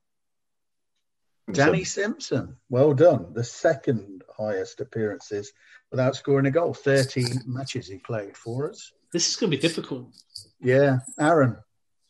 [1.52, 2.58] Danny Simpson.
[2.70, 3.34] Well done.
[3.34, 5.52] The second highest appearances
[5.92, 6.74] without scoring a goal.
[6.74, 8.92] 13 matches he played for us.
[9.12, 10.08] This is going to be difficult.
[10.62, 11.00] Yeah.
[11.20, 11.58] Aaron.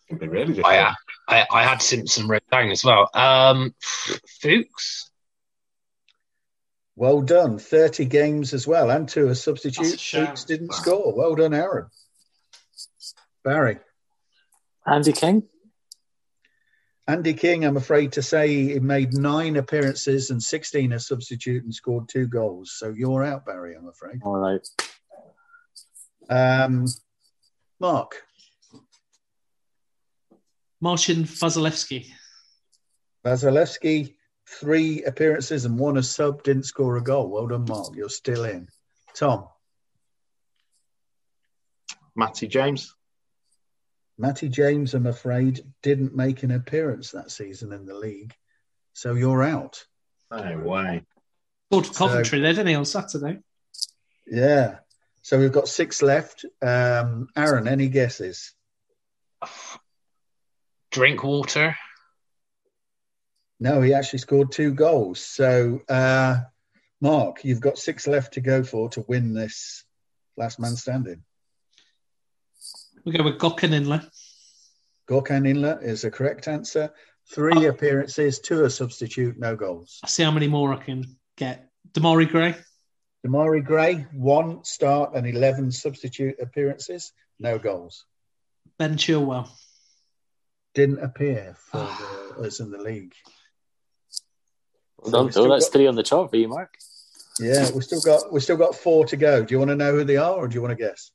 [0.09, 0.73] It'll be really difficult.
[0.73, 0.93] I,
[1.27, 3.09] I, I had Simpson written down as well.
[3.13, 3.73] Um,
[4.41, 5.09] Fuchs.
[6.95, 7.59] Well done.
[7.59, 8.89] 30 games as well.
[8.89, 9.99] And two as substitute.
[9.99, 10.75] Fuchs didn't wow.
[10.75, 11.15] score.
[11.15, 11.87] Well done, Aaron.
[13.43, 13.79] Barry.
[14.89, 15.43] Andy King.
[17.07, 21.73] Andy King, I'm afraid to say, he made nine appearances and 16 as substitute and
[21.73, 22.75] scored two goals.
[22.77, 24.19] So you're out, Barry, I'm afraid.
[24.23, 24.67] All right.
[26.29, 26.85] Um,
[27.79, 28.21] Mark,
[30.81, 32.07] Marcin Wasilewski.
[33.25, 34.15] Wasilewski,
[34.47, 37.29] three appearances and one as sub, didn't score a goal.
[37.29, 37.95] Well done, Mark.
[37.95, 38.67] You're still in.
[39.15, 39.47] Tom,
[42.15, 42.93] Matty James.
[44.19, 48.35] Matty James, I'm afraid, didn't make an appearance that season in the league.
[48.91, 49.85] So you're out.
[50.29, 51.05] No way.
[51.71, 53.39] Scored for Coventry there, didn't he, on Saturday?
[54.27, 54.79] Yeah.
[55.21, 56.43] So we've got six left.
[56.61, 58.53] Um, Aaron, any guesses?
[60.91, 61.77] Drinkwater.
[63.57, 65.21] No, he actually scored two goals.
[65.21, 66.41] So, uh,
[66.99, 69.85] Mark, you've got six left to go for to win this
[70.35, 71.23] last man standing.
[73.05, 74.07] We go with Gokhan Inler.
[75.09, 76.91] Gokhan Inler is the correct answer.
[77.33, 77.69] Three oh.
[77.69, 79.99] appearances, two a substitute, no goals.
[80.03, 81.05] I see how many more I can
[81.37, 81.69] get.
[81.93, 82.55] Demarai Gray.
[83.25, 88.05] Demarai Gray, one start and 11 substitute appearances, no goals.
[88.77, 89.49] Ben Chilwell.
[90.73, 91.77] Didn't appear for
[92.37, 93.13] the, us in the league.
[94.97, 95.49] Well done, we've.
[95.49, 96.73] That's got- three on the chart for you, Mark.
[97.39, 99.43] Yeah, we still got we still got four to go.
[99.45, 101.11] Do you want to know who they are, or do you want to guess?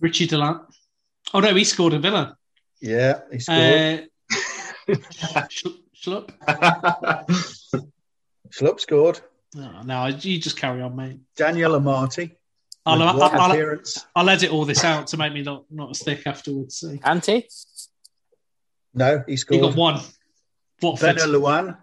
[0.00, 0.56] Ritchie De Laet.
[1.32, 2.36] Oh, no, he scored a Villa.
[2.80, 4.08] Yeah, he scored.
[4.30, 6.30] Uh, Sch- Schlupp.
[8.50, 9.20] Schlupp scored.
[9.56, 11.18] Oh, no, you just carry on, mate.
[11.36, 12.32] Daniel Amartey.
[12.86, 14.04] I'll, I'll, I'll, appearance.
[14.14, 16.76] I'll edit all this out to make me not, not as thick afterwards.
[16.80, 16.98] So.
[17.02, 17.48] Ante?
[18.92, 19.60] No, he You scored.
[19.62, 20.00] got one.
[20.82, 21.16] Watford.
[21.16, 21.78] Benalouane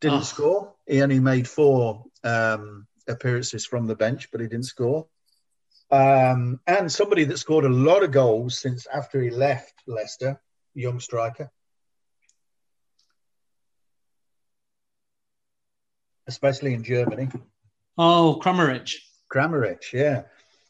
[0.00, 0.22] didn't Oh.
[0.22, 0.72] score.
[0.86, 5.06] He only made four um, appearances from the bench, but he didn't score.
[5.90, 10.40] Um, and somebody that scored a lot of goals since after he left Leicester,
[10.74, 11.50] young striker,
[16.26, 17.28] especially in Germany.
[17.96, 18.96] Oh, Kramerich.
[19.32, 20.22] Kramaric, yeah,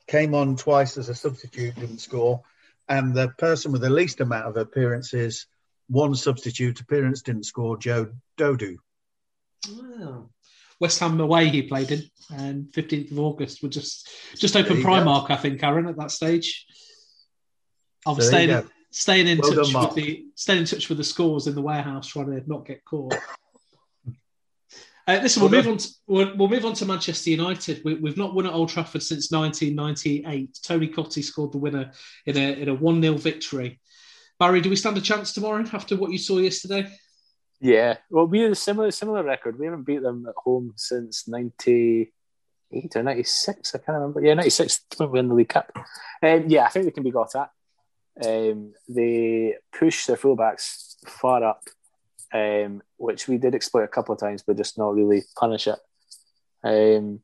[0.06, 2.42] came on twice as a substitute, didn't score.
[2.88, 5.46] And the person with the least amount of appearances,
[5.88, 7.76] one substitute appearance, didn't score.
[7.76, 8.76] Joe Dodoo.
[9.68, 10.30] Wow.
[10.80, 12.02] West Ham away he played in,
[12.36, 14.88] and 15th of August would just just open you go.
[14.90, 16.66] Primark, I think, Aaron, at that stage.
[18.06, 19.94] I'm So staying staying in Well touch Mark.
[19.94, 22.84] with the staying in touch with the scores in the warehouse, trying to not get
[22.84, 23.14] caught.
[25.08, 25.78] Uh, listen, we'll Well move on.
[25.78, 27.80] To, we'll, we'll move on to Manchester United.
[27.84, 30.58] We, we've not won at Old Trafford since 1998.
[30.64, 31.92] Tony Cottee scored the winner
[32.24, 33.78] in a in a one 0 victory.
[34.40, 36.90] Barry, do we stand a chance tomorrow after what you saw yesterday?
[37.60, 37.96] Yeah.
[38.10, 39.58] Well, we had a similar similar record.
[39.58, 43.74] We haven't beat them at home since 98 or 96.
[43.74, 44.20] I can't remember.
[44.20, 45.72] Yeah, 96 when we won the League Cup.
[46.22, 47.50] Um, yeah, I think they can be got at.
[48.24, 51.62] Um, they push their fullbacks far up,
[52.32, 55.78] um, which we did exploit a couple of times, but just not really punish it.
[56.64, 57.20] Um,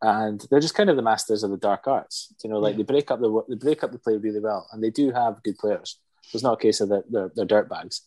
[0.00, 2.32] and they're just kind of the masters of the dark arts.
[2.42, 4.82] You know, like they break up the they break up the play really well, and
[4.82, 5.98] they do have good players.
[6.32, 8.02] It's not a case of that they're, they're dirt bags.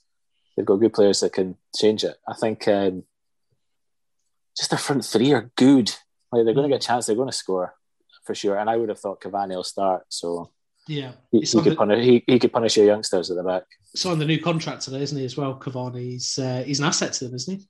[0.62, 2.18] They've got good players that can change it.
[2.28, 3.02] I think um,
[4.56, 5.90] just their front three are good.
[6.32, 7.08] Like they're going to get a chance.
[7.08, 7.74] They're going to score
[8.26, 8.60] for sure.
[8.60, 10.52] And I would have thought Cavani will start, so
[10.88, 12.06] Yeah, he, he could the- punish.
[12.06, 13.64] He, he could punish your youngsters at the back.
[13.96, 15.26] signed the new contract today, isn't he?
[15.26, 16.12] As well, Cavani.
[16.12, 17.66] He's uh, he's an asset to them, isn't he?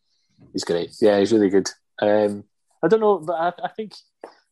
[0.52, 0.92] He's great.
[1.00, 1.70] Yeah, he's really good.
[2.02, 2.44] Um,
[2.84, 3.94] I don't know, but I, I think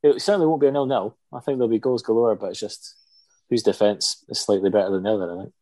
[0.01, 1.17] it certainly won't be a nil-nil.
[1.33, 2.95] I think there'll be goals galore, but it's just
[3.49, 5.33] whose defense is slightly better than the other.
[5.33, 5.53] I think.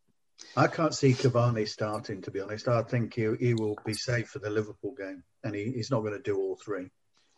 [0.56, 2.67] I can't see Cavani starting, to be honest.
[2.67, 6.02] I think he, he will be safe for the Liverpool game, and he, he's not
[6.02, 6.89] going to do all three.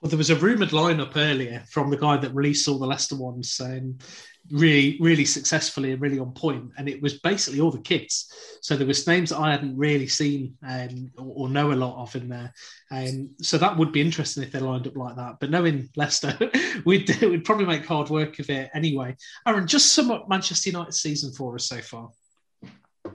[0.01, 3.17] Well, there was a rumoured lineup earlier from the guy that released all the Leicester
[3.17, 3.99] ones, saying
[4.49, 8.31] really, really successfully and really on point, and it was basically all the kids.
[8.61, 12.01] So there was names that I hadn't really seen um, or, or know a lot
[12.01, 12.53] of in there,
[12.91, 15.35] and so that would be interesting if they lined up like that.
[15.41, 16.37] But knowing Leicester,
[16.85, 19.17] we'd we'd probably make hard work of it anyway.
[19.45, 22.09] Aaron, just sum up Manchester United season for us so far.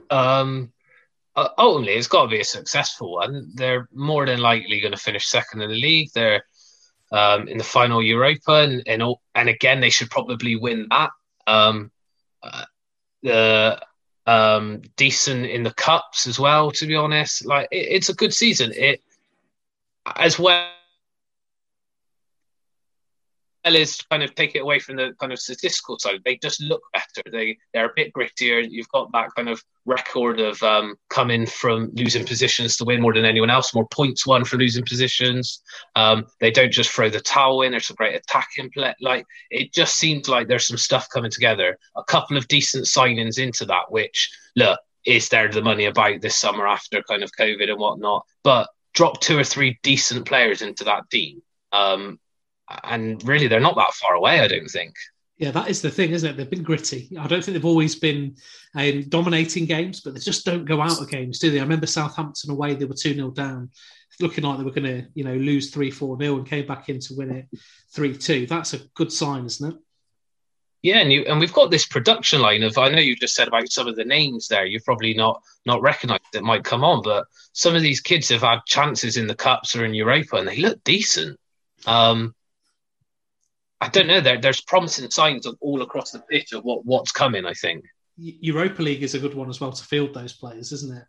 [0.09, 0.71] Um,
[1.35, 3.51] uh, ultimately, it's got to be a successful one.
[3.53, 6.11] They're more than likely going to finish second in the league.
[6.13, 6.45] They're
[7.11, 11.11] um, in the final Europa, and and, all, and again, they should probably win that.
[11.47, 11.91] Um,
[12.41, 12.65] uh,
[13.21, 13.81] the
[14.25, 16.71] um, decent in the cups as well.
[16.71, 18.71] To be honest, like it, it's a good season.
[18.75, 19.01] It
[20.15, 20.69] as well
[23.65, 26.21] Fellas kind of take it away from the kind of statistical side.
[26.23, 27.23] They just look better.
[27.31, 28.65] They they're a bit grittier.
[28.69, 33.13] You've got that kind of record of um, coming from losing positions to win more
[33.13, 33.73] than anyone else.
[33.73, 35.63] More points won for losing positions.
[35.95, 37.71] Um, they don't just throw the towel in.
[37.71, 38.93] There's a great attacking play.
[39.01, 41.79] Like it just seems like there's some stuff coming together.
[41.95, 43.89] A couple of decent signings into that.
[43.91, 48.27] Which look, is there the money about this summer after kind of COVID and whatnot?
[48.43, 51.41] But drop two or three decent players into that team.
[51.71, 52.19] Um,
[52.83, 54.95] and really, they're not that far away, I don't think.
[55.37, 56.37] Yeah, that is the thing, isn't it?
[56.37, 57.09] They've been gritty.
[57.19, 58.37] I don't think they've always been
[58.73, 61.59] um, dominating games, but they just don't go out of games, do they?
[61.59, 63.69] I remember Southampton away; they were two 0 down,
[64.21, 66.87] looking like they were going to, you know, lose three four 0 and came back
[66.87, 67.47] in to win it
[67.91, 68.45] three two.
[68.47, 69.77] That's a good sign, isn't it?
[70.85, 73.47] Yeah, and you and we've got this production line of I know you just said
[73.47, 74.67] about some of the names there.
[74.67, 78.43] You've probably not not recognised that might come on, but some of these kids have
[78.43, 81.39] had chances in the cups or in Europa, and they look decent.
[81.87, 82.34] Um,
[83.85, 84.21] I don't know.
[84.21, 87.45] There, there's promising signs of all across the pitch of what what's coming.
[87.45, 87.85] I think
[88.17, 91.03] Europa League is a good one as well to field those players, isn't it?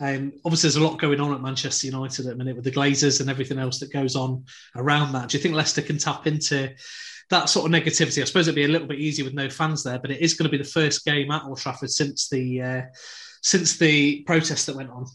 [0.00, 2.70] Um, obviously, there's a lot going on at Manchester United at the minute with the
[2.70, 4.44] Glazers and everything else that goes on
[4.76, 5.28] around that.
[5.28, 6.74] Do you think Leicester can tap into
[7.32, 8.20] that sort of negativity.
[8.20, 10.34] I suppose it'd be a little bit easier with no fans there, but it is
[10.34, 12.82] going to be the first game at Old Trafford since the uh,
[13.42, 15.06] since the protest that went on.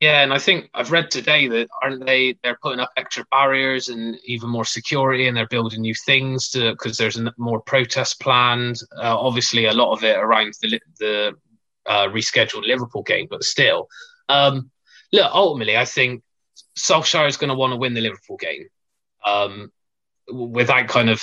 [0.00, 2.36] Yeah, and I think I've read today that aren't they?
[2.42, 6.98] They're putting up extra barriers and even more security, and they're building new things because
[6.98, 8.78] there's more protest planned.
[8.94, 11.32] Uh, obviously, a lot of it around the the
[11.86, 13.88] uh, rescheduled Liverpool game, but still,
[14.28, 14.70] um,
[15.12, 15.30] look.
[15.32, 16.22] Ultimately, I think
[16.78, 18.68] Solskjaer is going to want to win the Liverpool game.
[19.24, 19.72] Um,
[20.30, 21.22] without kind of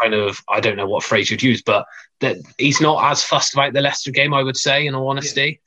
[0.00, 1.84] kind of I don't know what phrase you'd use, but
[2.20, 4.32] that he's not as fussed about the Leicester game.
[4.32, 5.60] I would say, in all honesty.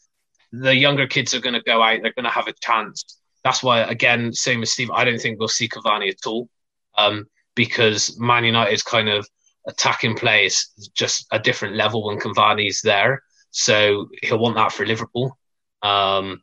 [0.51, 1.99] The younger kids are going to go out.
[2.01, 3.19] They're going to have a chance.
[3.43, 4.91] That's why, again, same as Steve.
[4.91, 6.49] I don't think we'll see Cavani at all,
[6.97, 7.25] um,
[7.55, 9.27] because Man United's kind of
[9.67, 13.23] attacking play is just a different level when Cavani's there.
[13.51, 15.37] So he'll want that for Liverpool.
[15.81, 16.41] Um,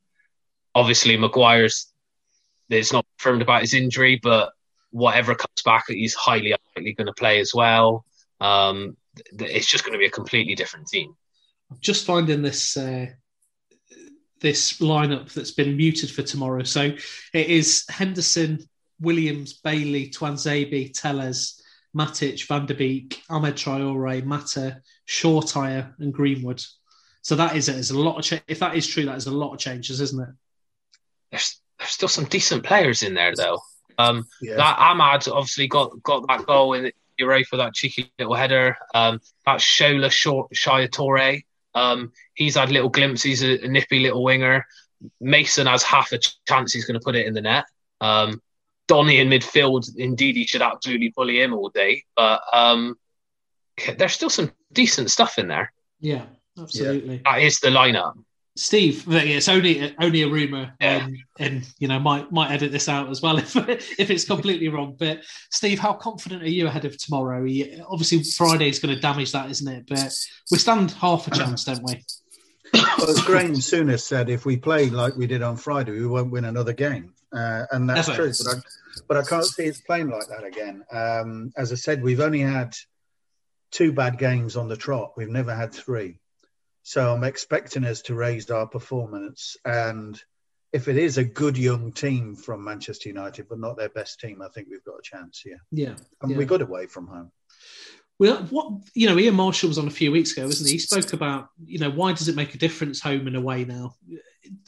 [0.74, 1.92] obviously, Maguire's.
[2.70, 4.52] It's not confirmed about his injury, but
[4.90, 8.04] whatever comes back, he's highly likely going to play as well.
[8.40, 8.96] Um,
[9.38, 11.14] it's just going to be a completely different team.
[11.70, 13.06] I'm just finding this uh,
[14.40, 16.62] this lineup that's been muted for tomorrow.
[16.62, 16.82] So
[17.32, 18.60] it is Henderson,
[19.00, 21.62] Williams, Bailey, Tuanzebe, Telles,
[21.96, 26.62] Matic, Van der Beek, Ahmed Traore, Mata, Shoretire, and Greenwood.
[27.22, 27.72] So that is it.
[27.72, 30.00] There's a lot of cha- if that is true, that is a lot of changes,
[30.00, 30.34] isn't it?
[31.30, 33.60] There's there's still some decent players in there though.
[33.98, 34.56] Um, yeah.
[34.56, 38.76] That Amad obviously got got that goal in Euro for that cheeky little header.
[38.94, 41.40] Um, that Shola short Shia Torre.
[41.78, 43.22] Um, he's had little glimpses.
[43.22, 44.66] He's a, a, nippy little winger.
[45.20, 46.18] Mason has half a
[46.48, 47.64] chance he's going to put it in the net.
[48.00, 48.42] Um,
[48.88, 52.04] Donny in midfield, indeed, he should absolutely bully him all day.
[52.16, 52.96] But um,
[53.96, 55.72] there's still some decent stuff in there.
[56.00, 56.24] Yeah,
[56.58, 57.16] absolutely.
[57.16, 57.32] Yeah.
[57.32, 58.14] That is the lineup.
[58.58, 61.04] Steve, it's only only a rumor, yeah.
[61.04, 64.68] um, and you know might might edit this out as well if if it's completely
[64.68, 64.96] wrong.
[64.98, 67.44] But Steve, how confident are you ahead of tomorrow?
[67.44, 69.84] You, obviously, Friday is going to damage that, isn't it?
[69.88, 70.12] But
[70.50, 72.02] we stand half a chance, don't we?
[72.74, 76.32] Well, as Graham Souness said, if we play like we did on Friday, we won't
[76.32, 78.32] win another game, uh, and that's, true.
[78.44, 78.60] But I,
[79.06, 80.84] but I can't see it's playing like that again.
[80.90, 82.74] Um, as I said, we've only had
[83.70, 85.12] two bad games on the trot.
[85.16, 86.18] We've never had three.
[86.82, 89.56] So I'm expecting us to raise our performance.
[89.64, 90.20] And
[90.72, 94.42] if it is a good young team from Manchester United, but not their best team,
[94.42, 95.60] I think we've got a chance here.
[95.70, 95.94] Yeah.
[96.22, 96.38] And yeah.
[96.38, 97.30] we got away from home.
[98.18, 100.74] Well, what you know, Ian Marshall was on a few weeks ago, wasn't he?
[100.74, 103.94] He spoke about you know why does it make a difference home and away now?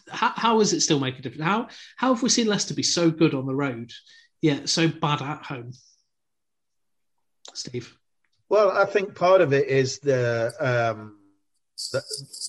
[0.09, 1.45] How, how does it still make a difference?
[1.45, 3.93] How how have we seen Leicester be so good on the road,
[4.41, 5.73] yet so bad at home?
[7.55, 7.97] Steve.
[8.49, 11.19] Well, I think part of it is the um,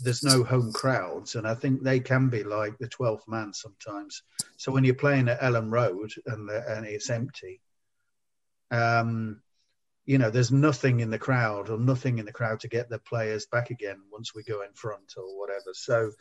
[0.04, 4.24] there's no home crowds, and I think they can be like the twelfth man sometimes.
[4.58, 7.62] So when you're playing at Elland Road and the, and it's empty,
[8.72, 9.42] um,
[10.06, 13.00] you know, there's nothing in the crowd or nothing in the crowd to get the
[13.00, 15.74] players back again once we go in front or whatever.
[15.74, 16.12] So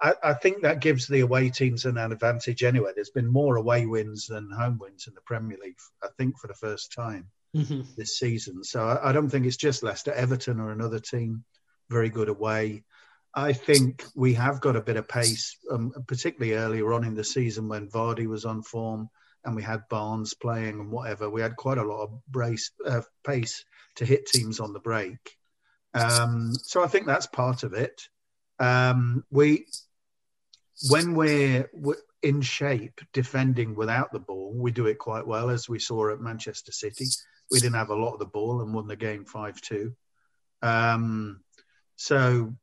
[0.00, 2.92] I, I think that gives the away teams an advantage anyway.
[2.94, 6.48] There's been more away wins than home wins in the Premier League, I think, for
[6.48, 7.82] the first time mm-hmm.
[7.96, 8.64] this season.
[8.64, 11.44] So I, I don't think it's just Leicester, Everton, or another team
[11.92, 12.84] very good away.
[13.34, 17.24] I think we have got a bit of pace, um, particularly earlier on in the
[17.24, 19.08] season when Vardy was on form
[19.44, 21.30] and we had Barnes playing and whatever.
[21.30, 23.64] We had quite a lot of brace uh, pace
[23.96, 25.36] to hit teams on the break.
[25.94, 28.08] Um, so I think that's part of it.
[28.58, 29.66] Um, we,
[30.88, 31.68] when we're
[32.22, 36.20] in shape defending without the ball, we do it quite well, as we saw at
[36.20, 37.06] Manchester City.
[37.50, 39.94] we didn't have a lot of the ball and won the game five two.
[40.62, 41.40] Um,
[41.96, 42.54] so,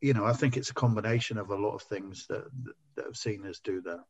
[0.00, 2.44] you know, I think it's a combination of a lot of things that
[2.96, 4.00] that have seen us do that.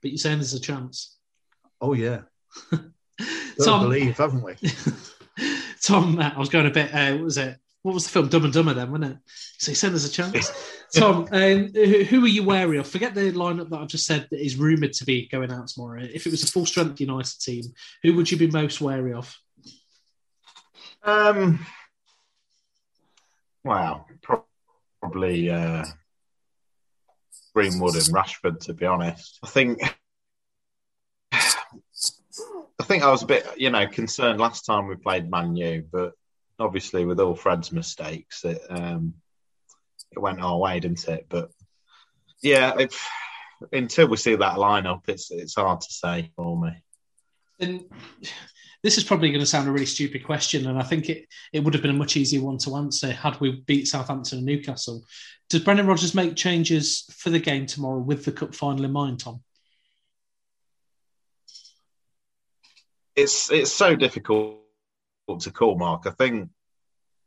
[0.00, 1.16] But you're saying there's a chance.
[1.80, 2.22] Oh yeah,
[3.64, 4.54] Tom, believe, haven't we?
[5.82, 6.94] Tom, uh, I was going a bit.
[6.94, 7.58] Uh, what was it?
[7.82, 8.28] What was the film?
[8.28, 9.18] Dumb and Dumber, then, wasn't it?
[9.58, 10.52] So he said there's a chance.
[10.94, 12.86] Tom, um, who, who, are you wary of?
[12.86, 16.02] Forget the lineup that I've just said that is rumoured to be going out tomorrow.
[16.02, 17.64] If it was a full strength United team,
[18.02, 19.36] who would you be most wary of?
[21.02, 21.66] Um,
[23.64, 24.06] wow,
[25.00, 25.84] probably uh,
[27.54, 28.60] Greenwood and Rashford.
[28.60, 29.80] To be honest, I think
[31.32, 35.86] I think I was a bit, you know, concerned last time we played Man U,
[35.90, 36.12] but
[36.58, 39.14] obviously with all Fred's mistakes, it um,
[40.10, 41.26] it went our way, didn't it?
[41.28, 41.50] But
[42.42, 43.08] yeah, if,
[43.72, 46.72] until we see that lineup, it's it's hard to say for me.
[47.60, 47.84] And
[48.82, 51.60] this is probably going to sound a really stupid question, and I think it, it
[51.60, 55.04] would have been a much easier one to answer had we beat Southampton and Newcastle.
[55.48, 59.20] Does Brendan Rodgers make changes for the game tomorrow with the cup final in mind,
[59.20, 59.42] Tom?
[63.14, 64.58] It's it's so difficult
[65.40, 66.06] to call, Mark.
[66.06, 66.48] I think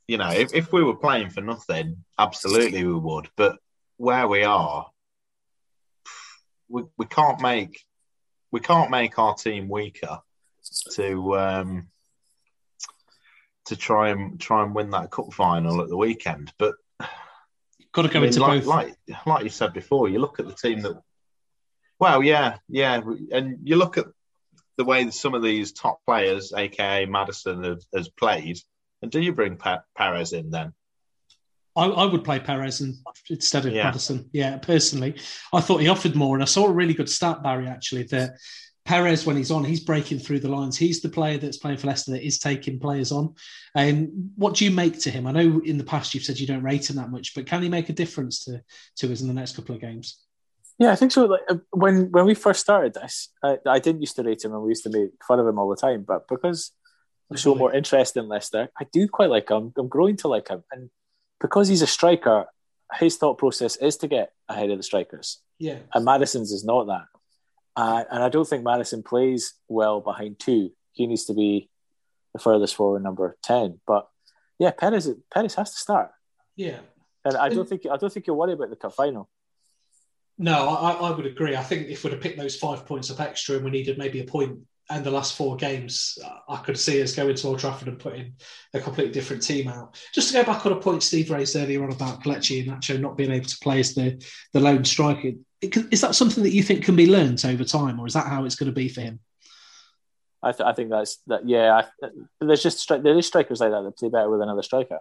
[0.08, 3.30] you know if, if we were playing for nothing, absolutely we would.
[3.38, 3.60] But
[3.98, 4.88] where we are,
[6.68, 7.86] we, we can't make
[8.52, 10.20] we can't make our team weaker
[10.94, 11.88] to um,
[13.66, 16.54] to try and try and win that cup final at the weekend.
[16.58, 16.76] But
[17.92, 18.68] got to go I mean, into like, both.
[18.68, 18.96] Like
[19.26, 21.02] like you said before, you look at the team that.
[21.98, 23.00] Well, yeah, yeah,
[23.32, 24.06] and you look at
[24.78, 28.60] the way some of these top players, aka Maddison, have, has played.
[29.02, 29.58] And do you bring
[29.96, 30.74] Perez in then?
[31.78, 32.82] I, I, would play Perez
[33.30, 33.84] instead of yeah.
[33.84, 34.30] Maddison.
[34.32, 35.16] Yeah, personally,
[35.54, 38.32] I thought he offered more, and I saw a really good stat, Barry, actually that
[38.86, 40.78] Perez, when he's on, he's breaking through the lines.
[40.78, 43.34] He's the player that's playing for Leicester that is taking players on.
[43.74, 45.26] And what do you make to him?
[45.26, 47.64] I know in the past you've said you don't rate him that much, but can
[47.64, 48.62] he make a difference to
[48.98, 50.20] to us in the next couple of games?
[50.78, 51.26] Yeah, I think so.
[51.26, 54.54] Like uh, when when we first started this, I, I didn't used to rate him,
[54.54, 56.04] and we used to make fun of him all the time.
[56.04, 56.72] But because
[57.34, 59.74] I show more interest in Leicester, I do quite like him.
[59.78, 60.92] I'm growing to like him, and
[61.42, 62.46] because he's a striker,
[63.00, 65.40] his thought process is to get ahead of the strikers.
[65.58, 67.06] Yeah, and Maddison's is not that.
[67.76, 70.72] Uh, and I don't think Maddison plays well behind two.
[70.94, 71.70] He needs to be
[72.34, 73.80] the furthest forward, number ten.
[73.86, 74.08] But
[74.60, 76.12] yeah, Perez Perez has to start.
[76.56, 76.80] Yeah,
[77.26, 79.30] and I don't think I don't think you'll worry about the cup final.
[80.38, 81.56] No, I, I would agree.
[81.56, 84.20] I think if we'd have picked those five points up extra and we needed maybe
[84.20, 84.60] a point
[84.90, 86.18] and the last four games,
[86.48, 88.34] I could see us going to Old Trafford and putting
[88.74, 90.00] a completely different team out.
[90.14, 93.18] Just to go back on a point Steve raised earlier on about Kelechi Iheanacho not
[93.18, 94.24] being able to play as the,
[94.54, 95.32] the lone striker,
[95.62, 98.46] is that something that you think can be learned over time, or is that how
[98.46, 99.20] it's going to be for him?
[100.44, 101.48] I, th- I think that's that.
[101.48, 105.00] Yeah, I, there's just there is strikers like that that play better with another striker.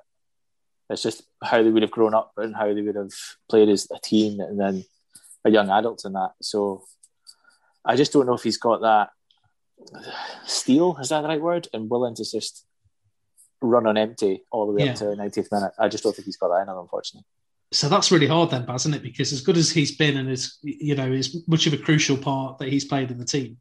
[0.90, 3.12] It's just how they would have grown up and how they would have
[3.48, 4.84] played as a team, and then
[5.44, 6.32] a young adult in that.
[6.40, 6.84] So
[7.84, 9.10] I just don't know if he's got that
[10.46, 11.68] steel, is that the right word?
[11.72, 12.64] And willing to just
[13.60, 14.92] run on empty all the way yeah.
[14.92, 15.72] up to the 90th minute.
[15.78, 17.26] I just don't think he's got that in him, unfortunately.
[17.74, 19.02] So that's really hard then, Baz, isn't it?
[19.02, 22.16] Because as good as he's been and as you know, as much of a crucial
[22.16, 23.56] part that he's played in the team,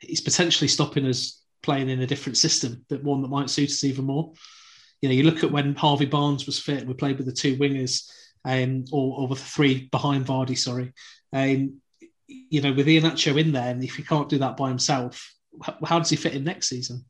[0.00, 3.84] he's potentially stopping us playing in a different system, that one that might suit us
[3.84, 4.34] even more.
[5.00, 7.56] You know, you look at when Harvey Barnes was fit, we played with the two
[7.56, 8.10] wingers,
[8.44, 10.92] um, or, or with the three behind Vardy, sorry.
[11.32, 11.80] Um,
[12.26, 15.76] you know, with Iheanacho in there, and if he can't do that by himself, how,
[15.84, 17.06] how does he fit in next season?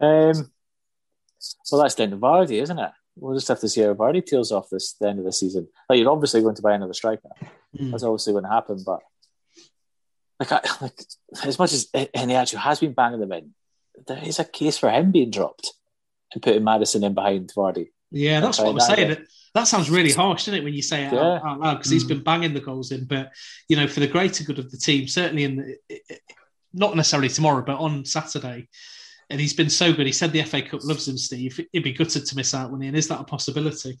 [0.00, 0.50] Um,
[1.70, 2.90] well, that's down to Vardy, isn't it?
[3.20, 5.68] We'll just have to see how Vardy tails off this the end of the season.
[5.88, 7.28] Like you're obviously going to buy another striker.
[7.78, 7.90] Mm.
[7.90, 8.82] That's obviously going to happen.
[8.84, 9.00] But
[10.40, 10.98] like, I, like
[11.44, 13.54] as much as Iheanacho has been banging them in,
[14.06, 15.74] there is a case for him being dropped
[16.32, 17.90] and putting Maddison in behind Vardy.
[18.10, 19.18] Yeah, that's what I'm saying.
[19.54, 21.40] That sounds really harsh, doesn't it, when you say it yeah.
[21.44, 21.74] out, loud?
[21.74, 23.04] Because he's been banging the goals in.
[23.04, 23.32] But
[23.68, 25.56] you know, for the greater good of the team, certainly in
[25.88, 25.98] the,
[26.72, 28.68] not necessarily tomorrow, but on Saturday.
[29.30, 30.06] And he's been so good.
[30.06, 31.60] He said the FA Cup loves him, Steve.
[31.72, 32.88] He'd be gutted to miss out, when he?
[32.88, 33.98] And is that a possibility?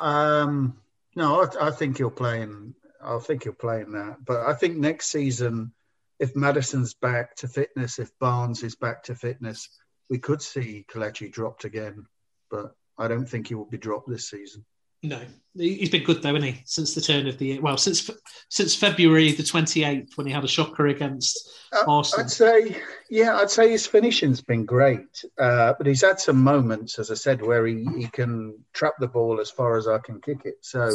[0.00, 0.76] Um,
[1.14, 2.74] no, I, I think he'll play in.
[3.00, 4.24] I think he'll play in that.
[4.24, 5.72] But I think next season,
[6.18, 9.68] if Maddison's back to fitness, if Barnes is back to fitness,
[10.10, 12.06] we could see Kelechi dropped again.
[12.50, 14.64] But I don't think he will be dropped this season.
[15.08, 15.20] No,
[15.54, 16.62] he's been good though, hasn't he?
[16.64, 17.60] Since the turn of the year.
[17.60, 18.10] Well, since
[18.48, 22.24] since February the twenty eighth when he had a shocker against uh, Arsenal.
[22.24, 22.76] I'd say,
[23.08, 27.14] yeah, I'd say his finishing's been great, uh, but he's had some moments, as I
[27.14, 30.56] said, where he, he can trap the ball as far as I can kick it.
[30.62, 30.90] So,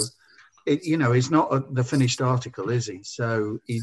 [0.65, 3.03] it, you know, he's not a, the finished article, is he?
[3.03, 3.81] So he,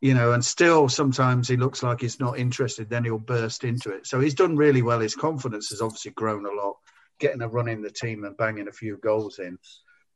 [0.00, 2.90] you know, and still sometimes he looks like he's not interested.
[2.90, 4.06] Then he'll burst into it.
[4.06, 5.00] So he's done really well.
[5.00, 6.76] His confidence has obviously grown a lot,
[7.18, 9.58] getting a run in the team and banging a few goals in.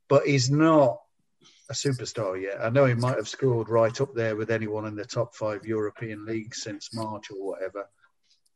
[0.09, 0.99] But he's not
[1.71, 2.61] a superstar yet.
[2.61, 5.65] I know he might have scored right up there with anyone in the top five
[5.65, 7.89] European leagues since March or whatever.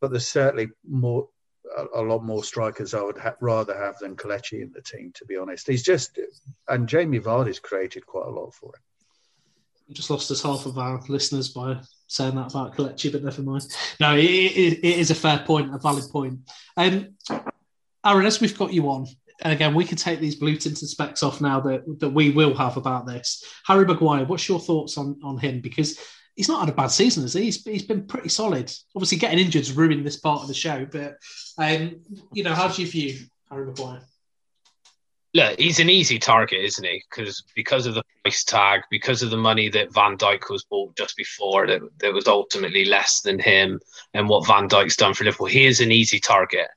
[0.00, 1.28] But there's certainly more,
[1.76, 5.12] a, a lot more strikers I would ha- rather have than Kelechi in the team.
[5.14, 6.18] To be honest, he's just
[6.68, 8.82] and Jamie Vardy's created quite a lot for him
[9.92, 13.66] just lost us half of our listeners by saying that about Kelechi, but never mind.
[14.00, 16.40] No, it, it, it is a fair point, a valid point.
[16.76, 17.14] Um,
[18.04, 19.06] Aaron, as we've got you on,
[19.42, 22.54] and again, we can take these blue tinted specs off now that, that we will
[22.54, 23.44] have about this.
[23.66, 25.60] Harry Maguire, what's your thoughts on, on him?
[25.60, 25.98] Because
[26.36, 27.44] he's not had a bad season, has he?
[27.44, 28.72] He's, he's been pretty solid.
[28.94, 31.16] Obviously, getting injured's ruined this part of the show, but
[31.58, 32.00] um,
[32.32, 33.18] you know, how do you view
[33.50, 34.02] Harry Maguire?
[35.34, 37.02] look, he's an easy target, isn't he?
[37.10, 40.96] Because because of the price tag, because of the money that Van Dijk was bought
[40.96, 43.80] just before, that, that was ultimately less than him,
[44.14, 46.68] and what Van Dijk's done for Liverpool, he is an easy target.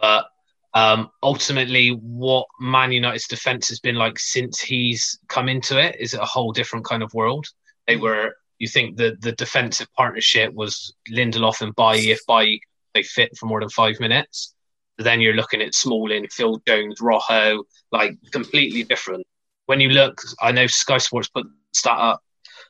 [0.00, 0.26] But
[0.74, 6.14] um, ultimately, what Man United's defense has been like since he's come into it is
[6.14, 7.46] a whole different kind of world.
[7.86, 8.02] They mm.
[8.02, 12.62] were, you think that the defensive partnership was Lindelof and Bailly if Bailly
[12.94, 14.54] they fit for more than five minutes
[15.00, 19.26] then you're looking at Smalling, Phil Jones, Rojo, like completely different.
[19.66, 22.22] When you look, I know Sky Sports put stat up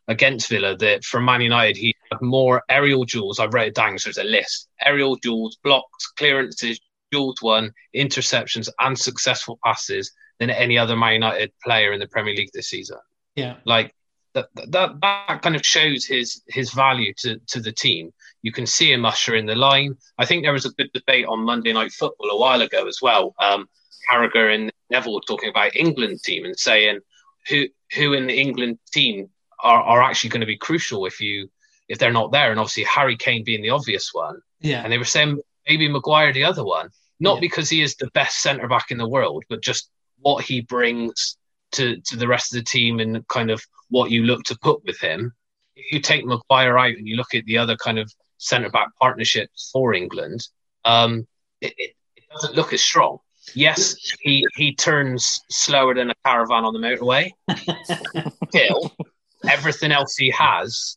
[0.09, 3.39] against Villa that for Man United he had more aerial duels.
[3.39, 6.81] I wrote it down, so there's a list: aerial duels, blocks, clearances,
[7.11, 12.35] duels won, interceptions, and successful passes than any other Man United player in the Premier
[12.35, 12.99] League this season.
[13.37, 13.95] Yeah, like
[14.35, 18.13] that, that that kind of shows his his value to to the team.
[18.43, 19.97] You can see him usher in the line.
[20.19, 22.99] I think there was a good debate on Monday Night Football a while ago as
[23.03, 23.35] well.
[23.39, 23.69] Um,
[24.11, 27.01] Carragher and Neville were talking about England team and saying
[27.49, 29.29] who who in the England team
[29.63, 31.51] are, are actually going to be crucial if you
[31.89, 32.51] if they're not there.
[32.51, 34.41] And obviously Harry Kane being the obvious one.
[34.61, 34.83] Yeah.
[34.83, 37.41] And they were saying maybe Maguire the other one, not yeah.
[37.41, 41.37] because he is the best centre back in the world, but just what he brings
[41.73, 44.85] to to the rest of the team and kind of what you look to put
[44.85, 45.33] with him.
[45.77, 48.89] If you take Maguire out and you look at the other kind of centre back
[49.01, 50.47] partnerships for England,
[50.85, 51.27] um,
[51.61, 51.95] it, it,
[52.33, 53.19] doesn't look as strong.
[53.55, 57.33] Yes, he he turns slower than a caravan on the motorway.
[58.49, 58.95] Still,
[59.49, 60.97] everything else he has,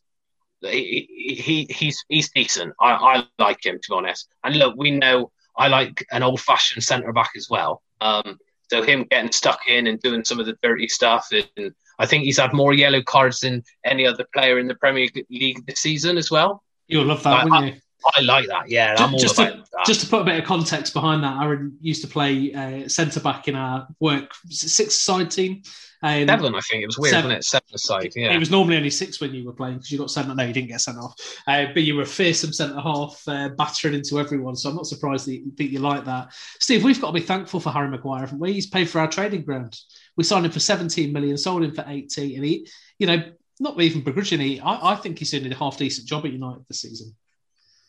[0.70, 2.74] he, he he's he's decent.
[2.80, 4.28] I, I like him to be honest.
[4.44, 7.82] And look, we know I like an old fashioned centre back as well.
[8.00, 8.38] Um,
[8.70, 12.24] so him getting stuck in and doing some of the dirty stuff, and I think
[12.24, 16.18] he's had more yellow cards than any other player in the Premier League this season
[16.18, 16.62] as well.
[16.88, 17.80] You'll love that, wouldn't you?
[18.16, 18.68] I like that.
[18.68, 19.42] Yeah, just, just to,
[19.72, 19.86] that.
[19.86, 23.20] Just to put a bit of context behind that, Aaron used to play uh, centre
[23.20, 25.62] back in our work six side team.
[26.04, 27.44] Um, seven, I think it was weird, seven, wasn't it?
[27.44, 28.12] Seven side.
[28.14, 30.28] Yeah, it was normally only six when you were playing because you got sent.
[30.36, 31.14] No, you didn't get sent off,
[31.46, 34.54] uh, but you were a fearsome centre half, uh, battering into everyone.
[34.54, 36.84] So I'm not surprised that you, that you like that, Steve.
[36.84, 38.52] We've got to be thankful for Harry Maguire, haven't we?
[38.52, 39.80] He's paid for our trading ground.
[40.18, 43.22] We signed him for 17 million, sold him for 80, and he, you know,
[43.58, 46.82] not even begrudgingly, I, I think he's doing a half decent job at United this
[46.82, 47.14] season.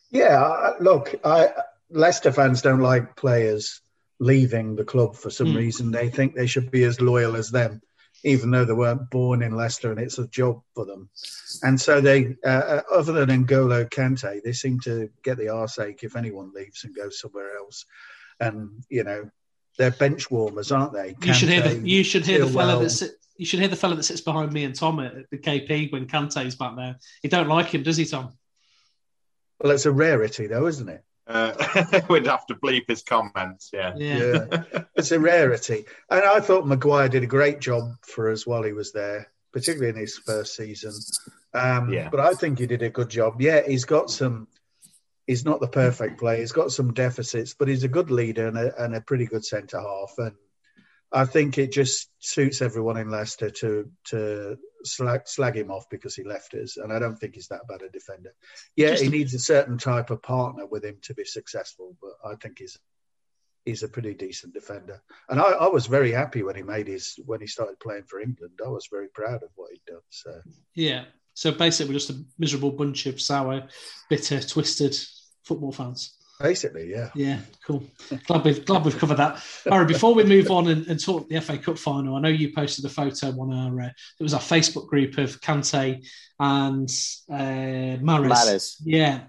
[0.09, 1.49] Yeah, look, I,
[1.89, 3.81] Leicester fans don't like players
[4.19, 5.57] leaving the club for some mm.
[5.57, 5.91] reason.
[5.91, 7.81] They think they should be as loyal as them,
[8.25, 11.09] even though they weren't born in Leicester and it's a job for them.
[11.61, 15.77] And so they, uh, uh other than N'Golo Kante, they seem to get the arse
[15.77, 17.85] ache if anyone leaves and goes somewhere else.
[18.39, 19.29] And you know,
[19.77, 21.13] they're bench warmers, aren't they?
[21.13, 23.13] Kante, you should hear the you should hear the fella that sits.
[23.37, 26.07] You should hear the fella that sits behind me and Tom at the KP when
[26.07, 26.95] Kante's back there.
[27.21, 28.31] He don't like him, does he, Tom?
[29.59, 31.03] Well, it's a rarity, though, isn't it?
[31.27, 33.69] Uh, we'd have to bleep his comments.
[33.73, 33.93] Yeah.
[33.95, 34.45] yeah.
[34.51, 34.81] yeah.
[34.95, 35.85] It's a rarity.
[36.09, 39.89] And I thought Maguire did a great job for us while he was there, particularly
[39.89, 40.93] in his first season.
[41.53, 42.09] Um, yeah.
[42.09, 43.41] But I think he did a good job.
[43.41, 44.47] Yeah, he's got some,
[45.27, 46.39] he's not the perfect player.
[46.39, 49.43] He's got some deficits, but he's a good leader and a, and a pretty good
[49.43, 50.13] centre half.
[50.17, 50.35] And
[51.15, 56.13] I think it just suits everyone in Leicester to to slag, slag him off because
[56.13, 58.33] he left us, and I don't think he's that bad a defender.
[58.75, 62.11] Yeah, just he needs a certain type of partner with him to be successful, but
[62.29, 62.77] I think he's
[63.63, 65.01] he's a pretty decent defender.
[65.29, 68.19] And I, I, was very happy when he made his when he started playing for
[68.19, 68.59] England.
[68.63, 70.01] I was very proud of what he'd done.
[70.09, 70.41] So
[70.73, 73.69] yeah, so basically, we're just a miserable bunch of sour,
[74.09, 74.97] bitter, twisted
[75.43, 76.17] football fans.
[76.39, 77.09] Basically, yeah.
[77.15, 77.83] Yeah, cool.
[78.27, 79.41] Glad we've glad we've covered that.
[79.71, 82.29] All right, before we move on and, and talk the FA Cup final, I know
[82.29, 86.05] you posted a photo on our uh, it was our Facebook group of Kante
[86.39, 86.89] and
[87.31, 88.31] uh, Mahrez.
[88.31, 88.75] Mahrez.
[88.83, 89.21] Yeah.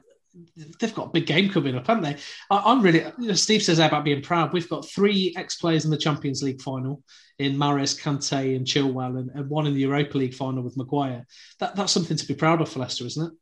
[0.80, 2.16] they've got a big game coming up, haven't they?
[2.50, 3.04] I, am really.
[3.20, 4.52] You know, Steve says about being proud.
[4.52, 7.04] We've got three ex-players in the Champions League final
[7.38, 11.24] in Mahrez, Kante, and Chilwell, and, and, one in the Europa League final with Maguire.
[11.60, 13.32] That, that's something to be proud of for Leicester, isn't it?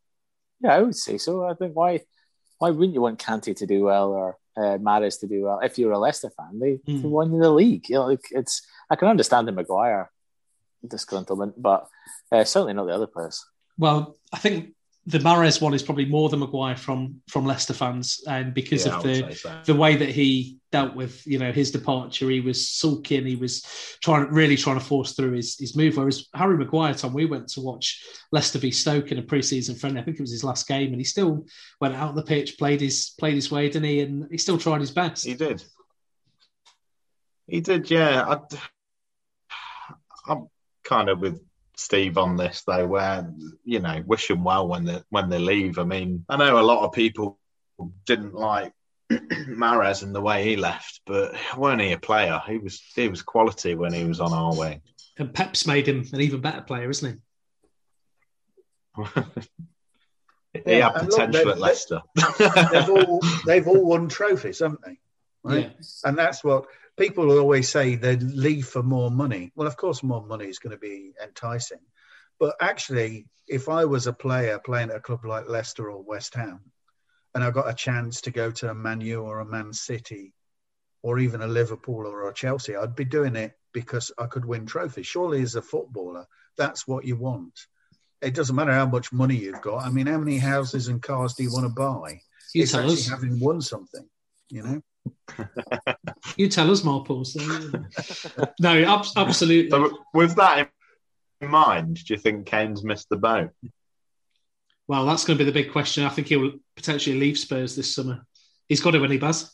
[0.61, 1.47] Yeah, I would say so.
[1.47, 2.01] I think why
[2.59, 5.79] why wouldn't you want Kante to do well or uh, Mahrez to do well if
[5.79, 6.59] you're a Leicester fan?
[6.59, 7.03] They, mm.
[7.03, 7.89] they won the league.
[7.89, 8.63] You know, like it's.
[8.91, 10.11] I can understand the Maguire
[10.87, 11.89] disgruntlement, but
[12.31, 13.45] uh, certainly not the other players.
[13.79, 14.75] Well, I think
[15.07, 18.97] the Mahrez one is probably more than Maguire from from Leicester fans, and because yeah,
[18.97, 19.61] of the so.
[19.67, 23.63] the way that he dealt with you know his departure, he was sulking, he was
[24.03, 25.99] trying really trying to force through his, his move.
[25.99, 28.03] Whereas Harry Maguire, Tom, we went to watch
[28.33, 30.01] Leicester v Stoke in a pre-season friendly.
[30.01, 31.47] I think it was his last game, and he still
[31.81, 34.01] went out on the pitch, played his played his way, didn't he?
[34.01, 35.27] And he still tried his best.
[35.27, 35.63] He did.
[37.47, 38.25] He did, yeah.
[38.27, 38.39] I,
[40.27, 40.49] I'm
[40.83, 41.43] kind of with
[41.77, 43.33] Steve on this though, where
[43.65, 45.79] you know wish them well when they when they leave.
[45.79, 47.39] I mean, I know a lot of people
[48.07, 48.73] didn't like
[49.13, 52.41] Mahrez and the way he left, but weren't he a player?
[52.47, 54.83] He was he was quality when he was on our wing.
[55.19, 57.21] And Pep's made him an even better player, isn't
[58.97, 59.03] he?
[60.65, 62.03] he yeah, had potential look, at Leicester.
[62.73, 64.99] they've all they've all won trophies, haven't they?
[65.47, 65.73] Right?
[65.77, 66.09] Yeah.
[66.09, 66.65] And that's what
[66.97, 69.53] people always say they leave for more money.
[69.55, 71.81] Well, of course, more money is going to be enticing.
[72.39, 76.35] But actually, if I was a player playing at a club like Leicester or West
[76.35, 76.61] Ham,
[77.35, 80.33] and I got a chance to go to a Man U or a Man City,
[81.03, 84.65] or even a Liverpool or a Chelsea, I'd be doing it because I could win
[84.65, 85.07] trophies.
[85.07, 86.27] Surely, as a footballer,
[86.57, 87.53] that's what you want.
[88.23, 89.85] It doesn't matter how much money you've got.
[89.85, 92.21] I mean, how many houses and cars do you want to buy?
[92.55, 94.09] You it's actually having won something,
[94.49, 94.81] you know.
[96.37, 97.25] You tell us more, Paul.
[98.61, 99.71] no, ab- absolutely.
[99.71, 100.71] So with that
[101.41, 103.51] in mind, do you think Kane's missed the boat?
[104.87, 106.05] Well, that's going to be the big question.
[106.05, 108.25] I think he'll potentially leave Spurs this summer.
[108.69, 109.51] He's got to when he Baz.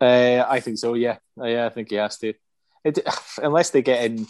[0.00, 0.94] Uh, I think so.
[0.94, 2.32] Yeah, uh, yeah, I think he has to.
[2.84, 3.00] It,
[3.42, 4.26] unless they get in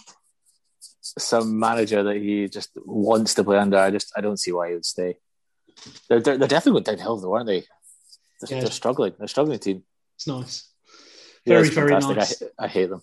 [0.80, 4.68] some manager that he just wants to play under, I just I don't see why
[4.68, 5.16] he would stay.
[6.08, 7.60] They're, they're, they're definitely going downhill, though, aren't they?
[8.40, 8.60] They're, yeah.
[8.62, 9.14] they're struggling.
[9.18, 9.84] They're struggling team.
[10.20, 10.68] It's nice.
[11.46, 12.42] Very, yeah, very nice.
[12.58, 13.00] I, I, hate them.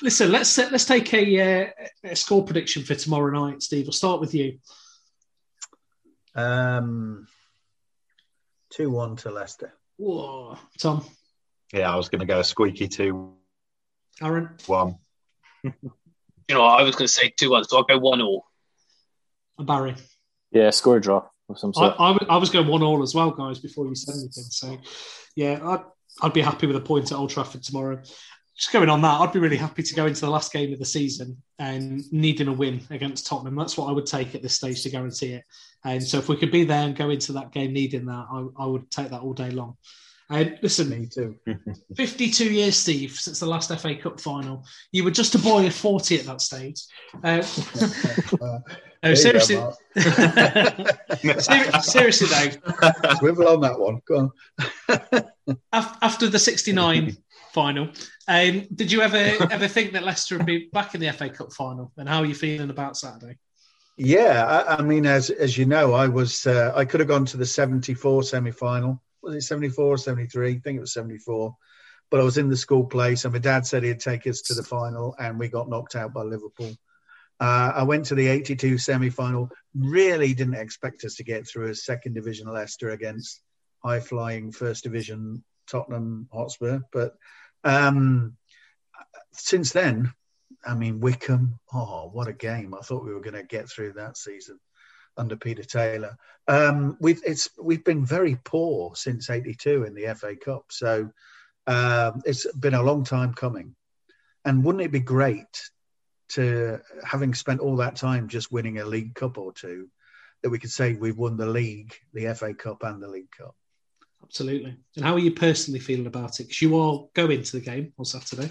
[0.00, 1.66] Listen, let's let's take a, uh,
[2.04, 3.86] a, score prediction for tomorrow night, Steve.
[3.88, 4.58] I'll start with you.
[6.36, 7.26] Um,
[8.70, 9.72] two one to Leicester.
[9.96, 11.04] Whoa, Tom.
[11.72, 13.34] Yeah, I was going to go a squeaky two.
[14.22, 14.50] Aaron.
[14.66, 14.98] One.
[15.64, 15.72] you
[16.48, 18.44] know, I was going to say two one, so I'll go one all.
[19.58, 19.96] Barry.
[20.52, 21.96] Yeah, score draw of some sort.
[21.98, 23.58] I, I, I was going one all as well, guys.
[23.58, 24.78] Before you said anything, so
[25.34, 25.82] yeah, I,
[26.20, 28.00] I'd be happy with a point at Old Trafford tomorrow.
[28.56, 30.78] Just going on that, I'd be really happy to go into the last game of
[30.78, 33.56] the season and needing a win against Tottenham.
[33.56, 35.44] That's what I would take at this stage to guarantee it.
[35.84, 38.46] And so if we could be there and go into that game needing that, I,
[38.58, 39.76] I would take that all day long.
[40.32, 41.36] And listen, me too.
[41.96, 44.64] 52 years, Steve, since the last FA Cup final.
[44.90, 46.82] You were just a boy of 40 at that stage.
[47.22, 47.42] Uh,
[49.02, 49.56] no, seriously.
[51.82, 53.14] seriously, though.
[53.18, 54.00] Swivel on that one.
[54.06, 54.30] Go
[54.88, 55.24] on.
[55.72, 57.16] After the 69
[57.52, 57.88] final,
[58.28, 61.52] um, did you ever ever think that Leicester would be back in the FA Cup
[61.52, 61.92] final?
[61.96, 63.38] And how are you feeling about Saturday?
[63.96, 67.26] Yeah, I, I mean, as as you know, I was uh, I could have gone
[67.26, 70.50] to the 74 semi final was it 74 or 73?
[70.50, 71.56] I think it was 74.
[72.10, 74.54] But I was in the school place, and my dad said he'd take us to
[74.54, 76.76] the final, and we got knocked out by Liverpool.
[77.40, 79.48] Uh, I went to the 82 semi final.
[79.74, 83.40] Really didn't expect us to get through as second division Leicester against
[83.84, 86.80] high flying first division Tottenham Hotspur.
[86.92, 87.16] But
[87.64, 88.36] um,
[89.32, 90.12] since then,
[90.64, 92.74] I mean, Wycombe, oh, what a game.
[92.74, 94.58] I thought we were going to get through that season
[95.16, 96.16] under Peter Taylor.
[96.48, 101.10] Um, we've it's we've been very poor since '82 in the FA Cup, so
[101.66, 103.74] um, it's been a long time coming.
[104.44, 105.70] And wouldn't it be great
[106.30, 109.88] to, having spent all that time just winning a League Cup or two,
[110.42, 113.54] that we could say we've won the league, the FA Cup, and the League Cup?
[114.22, 114.76] Absolutely.
[114.96, 116.44] And how are you personally feeling about it?
[116.44, 118.50] Because you all go into the game on Saturday.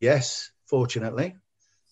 [0.00, 1.36] Yes, fortunately.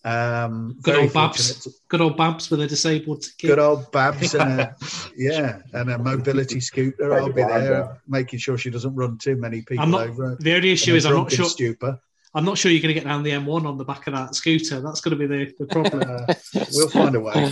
[0.05, 1.65] Um, good old Babs.
[1.65, 3.51] To, good old Babs with a disabled ticket.
[3.51, 4.77] Good old Babs and a
[5.17, 7.13] yeah, and a mobility scooter.
[7.13, 10.37] I'll be there, making sure she doesn't run too many people not, over.
[10.39, 11.47] The only issue is I'm not sure.
[11.47, 12.01] Stupor.
[12.35, 14.35] I'm not sure you're going to get down the M1 on the back of that
[14.35, 14.81] scooter.
[14.81, 16.09] That's going to be the, the problem.
[16.09, 16.35] Uh,
[16.73, 17.51] we'll find a way.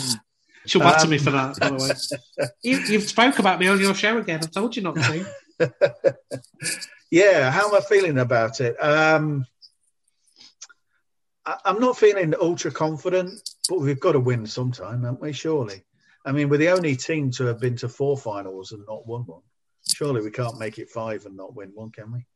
[0.66, 1.76] She'll batter um, me for that, by the
[2.38, 2.48] way.
[2.62, 4.40] You, you've spoke about me on your show again.
[4.42, 5.26] I told you not to.
[7.10, 8.76] yeah, how am I feeling about it?
[8.82, 9.46] Um,
[11.64, 15.32] I'm not feeling ultra confident, but we've got to win sometime, haven't we?
[15.32, 15.84] Surely.
[16.24, 19.22] I mean, we're the only team to have been to four finals and not won
[19.22, 19.42] one.
[19.94, 22.26] Surely we can't make it five and not win one, can we?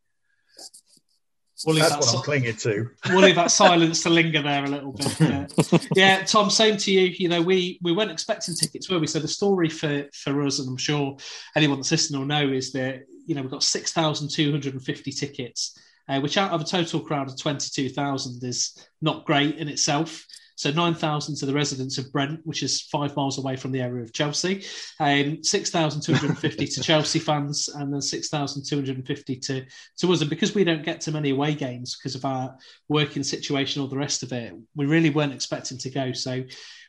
[1.66, 2.90] We'll leave, That's that, what I'm clinging to.
[3.10, 5.20] we'll leave that silence to linger there a little bit.
[5.20, 5.46] Yeah.
[5.94, 7.02] yeah, Tom, same to you.
[7.02, 9.06] You know, we we weren't expecting tickets, were we?
[9.06, 11.16] So the story for for us, and I'm sure
[11.54, 14.72] anyone that's listening will know, is that you know we've got six thousand two hundred
[14.72, 18.86] and fifty tickets, uh, which out of a total crowd of twenty two thousand is
[19.02, 20.26] not great in itself.
[20.60, 24.02] So 9,000 to the residents of Brent, which is five miles away from the area
[24.02, 24.62] of Chelsea,
[25.00, 29.64] um, 6,250 to Chelsea fans, and then 6,250 to,
[29.96, 30.20] to us.
[30.20, 32.58] And because we don't get to many away games because of our
[32.90, 36.12] working situation, all the rest of it, we really weren't expecting to go.
[36.12, 36.44] So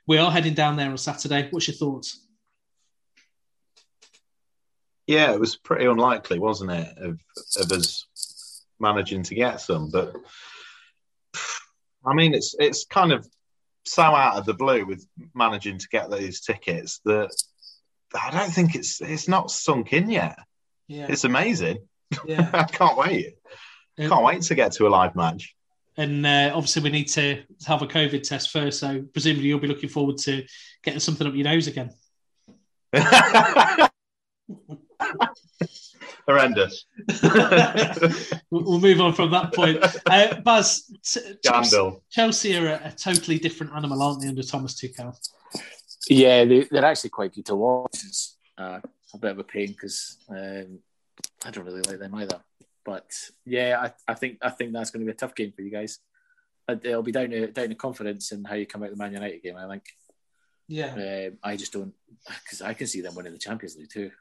[0.06, 1.48] we are heading down there on Saturday.
[1.52, 2.28] What's your thoughts?
[5.08, 7.22] Yeah, it was pretty unlikely, wasn't it, of,
[7.56, 9.90] of us managing to get some.
[9.90, 10.14] But
[12.06, 13.26] I mean, it's it's kind of
[13.86, 17.30] so out of the blue with managing to get these tickets that
[18.14, 20.38] I don't think it's it's not sunk in yet.
[20.88, 21.80] Yeah, It's amazing.
[22.26, 22.50] yeah.
[22.54, 23.36] I can't wait.
[23.98, 25.56] Can't wait to get to a live match.
[25.98, 28.80] And uh, obviously, we need to have a COVID test first.
[28.80, 30.44] So presumably, you'll be looking forward to
[30.84, 31.92] getting something up your nose again.
[36.32, 36.86] Horrendous.
[38.50, 39.84] we'll we'll move on from that point.
[40.06, 44.76] Uh, Baz, t- Chelsea, Chelsea are a, a totally different animal, aren't they, under Thomas
[44.76, 45.18] Tuchel?
[46.10, 47.94] Yeah, they, they're actually quite good to watch.
[47.94, 48.80] It's uh,
[49.14, 50.80] a bit of a pain because um,
[51.46, 52.40] I don't really like them either.
[52.86, 53.12] But
[53.46, 55.72] yeah, I, I think I think that's going to be a tough game for you
[55.72, 56.00] guys.
[56.68, 59.04] Uh, It'll be down to down to confidence and how you come out of the
[59.04, 59.58] Man United game.
[59.58, 59.84] I think.
[60.68, 61.28] Yeah.
[61.28, 61.94] Um, I just don't
[62.44, 64.12] because I can see them winning the Champions League too.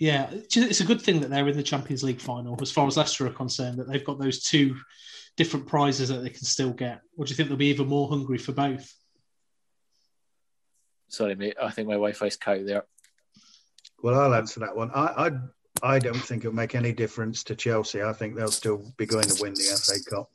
[0.00, 2.96] Yeah, it's a good thing that they're in the Champions League final, as far as
[2.96, 4.76] Leicester are concerned, that they've got those two
[5.36, 7.02] different prizes that they can still get.
[7.18, 8.90] Or do you think they'll be even more hungry for both?
[11.08, 11.56] Sorry, mate.
[11.62, 12.84] I think my Wi-Fi's cut there.
[14.02, 14.90] Well, I'll answer that one.
[14.94, 15.30] I, I
[15.82, 18.02] I don't think it'll make any difference to Chelsea.
[18.02, 20.30] I think they'll still be going to win the FA Cup.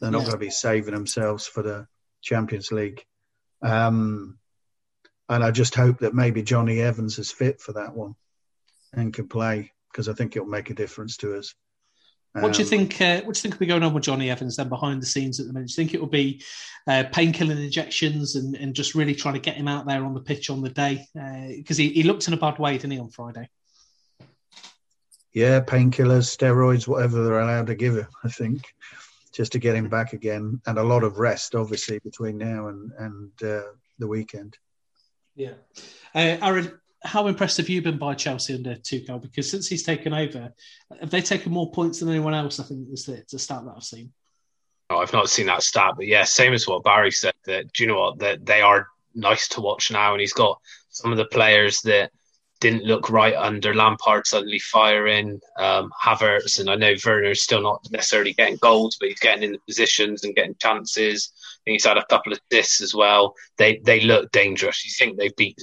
[0.00, 0.24] They're not Yeah.
[0.24, 1.86] going to be saving themselves for the
[2.22, 3.04] Champions League.
[3.60, 4.38] Um,
[5.28, 8.14] and I just hope that maybe Jonny Evans is fit for that one
[8.92, 11.54] and can play because I think it'll make a difference to us.
[12.34, 12.98] What do you Um, think?
[13.00, 15.06] Uh, what do you think will be going on with Jonny Evans then behind the
[15.06, 15.68] scenes at the minute?
[15.68, 16.42] Do you think it will be
[16.86, 20.20] uh, painkilling injections and, and just really trying to get him out there on the
[20.20, 21.06] pitch on the day?
[21.14, 23.50] Because he, he looked in a bad way, didn't he, on Friday?
[25.34, 28.62] Yeah, painkillers, steroids, whatever they're allowed to give him, I think,
[29.34, 30.60] just to get him back again.
[30.66, 34.56] And a lot of rest, obviously, between now and, and uh, the weekend.
[35.34, 35.54] Yeah.
[36.14, 39.20] Uh, Aaron, how impressed have you been by Chelsea under Tuchel?
[39.20, 40.52] Because since he's taken over,
[41.00, 42.60] have they taken more points than anyone else?
[42.60, 44.12] I think is the, the stat that I've seen.
[44.90, 47.34] Oh, I've not seen that stat, but yeah, same as what Barry said.
[47.46, 50.60] That do you know what that they are nice to watch now, and he's got
[50.90, 52.10] some of the players that
[52.60, 55.40] didn't look right under Lampard suddenly firing.
[55.58, 59.52] Um, Havertz, and I know Werner's still not necessarily getting goals, but he's getting in
[59.52, 61.32] the positions and getting chances.
[61.64, 63.34] Think he's had a couple of assists as well.
[63.58, 64.84] They they look dangerous.
[64.84, 65.58] You think they've beat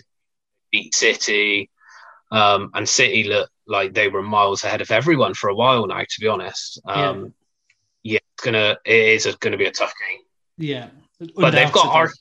[0.71, 1.69] beat City,
[2.31, 5.99] um, and City look like they were miles ahead of everyone for a while now.
[5.99, 7.33] To be honest, um,
[8.03, 8.17] yeah.
[8.17, 10.21] it's gonna it is gonna be a tough game.
[10.57, 10.87] Yeah.
[11.35, 11.87] But they've got.
[11.87, 12.11] Ar-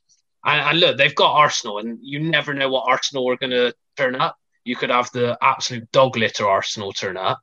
[0.44, 3.74] and, and look, they've got Arsenal, and you never know what Arsenal are going to
[3.96, 4.36] turn up.
[4.64, 7.40] You could have the absolute dog litter Arsenal turn up,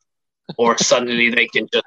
[0.58, 1.86] or suddenly they can just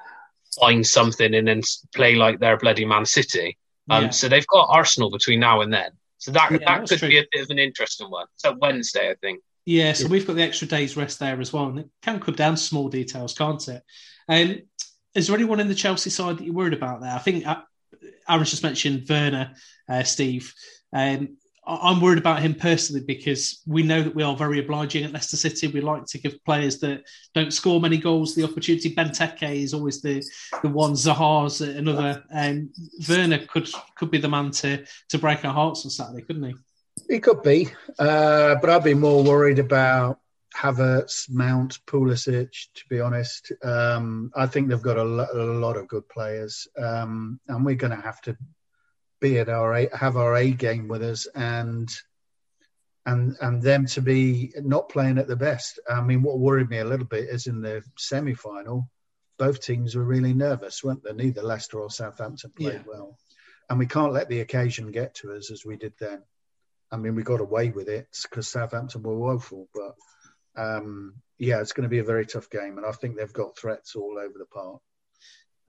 [0.59, 1.61] find something and then
[1.95, 3.57] play like they're bloody Man City.
[3.89, 4.09] Um, Yeah.
[4.11, 5.91] So they've got Arsenal between now and then.
[6.19, 7.07] So that Yeah, that could true.
[7.07, 8.27] be a bit of an interesting one.
[8.35, 9.41] So Wednesday, I think.
[9.65, 11.67] Yeah, so we've got the extra day's rest there as well.
[11.67, 13.83] And it can come down to small details, can't it?
[14.27, 14.59] Um,
[15.15, 17.13] is there anyone in the Chelsea side that you're worried about there?
[17.13, 17.61] I think uh,
[18.27, 19.53] Aaron's just mentioned Werner,
[19.87, 20.53] uh, Steve.
[20.93, 21.29] Um, I-
[21.69, 25.37] I'm worried about him personally because we know that we are very obliging at Leicester
[25.37, 25.67] City.
[25.67, 27.03] We like to give players that
[27.35, 28.95] don't score many goals the opportunity.
[28.95, 30.23] Benteke is always the
[30.63, 30.93] the one.
[30.93, 32.23] Zaha's another.
[32.33, 32.71] Um,
[33.07, 36.55] Werner could could be the man to to break our hearts on Saturday, couldn't he?
[37.07, 40.19] He could be, uh, but I'd be more worried about
[40.55, 42.51] Havertz, Mount, Pulisic.
[42.73, 46.67] To be honest, um, I think they've got a, lo- a lot of good players,
[46.77, 48.35] um, and we're going to have to
[49.19, 51.89] be at our A, have our A game with us, and
[53.05, 55.79] and and them to be not playing at the best.
[55.89, 58.89] I mean, what worried me a little bit is in the semi final,
[59.37, 61.13] both teams were really nervous, weren't they?
[61.13, 62.83] Neither Leicester or Southampton played Yeah.
[62.85, 63.17] well,
[63.69, 66.21] and we can't let the occasion get to us as we did then.
[66.91, 69.95] I mean, we got away with it because Southampton were woeful, but
[70.55, 73.57] um, yeah, it's going to be a very tough game, and I think they've got
[73.57, 74.81] threats all over the park.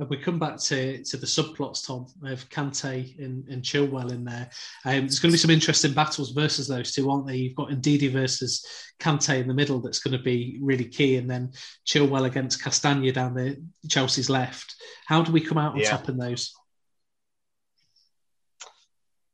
[0.09, 4.49] We come back to, to the subplots, Tom, of Kante and, and Chilwell in there.
[4.87, 7.37] Um, there's going to be some interesting battles versus those two, aren't there?
[7.37, 8.65] You've got Ndidi versus
[8.99, 11.53] Kante in the middle that's going to be really key, and then
[11.87, 14.75] Chilwell against Castagna down the Chelsea's left.
[15.07, 15.91] How do we come out on yeah.
[15.91, 16.55] top in those?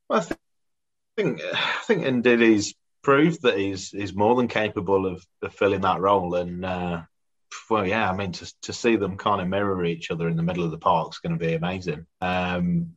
[0.09, 0.35] Well, I
[1.17, 6.01] think I think Ndidi's proved that he's he's more than capable of, of filling that
[6.01, 7.03] role, and uh,
[7.71, 10.43] well, yeah, I mean, to, to see them kind of mirror each other in the
[10.43, 12.07] middle of the park is going to be amazing.
[12.21, 12.97] Um,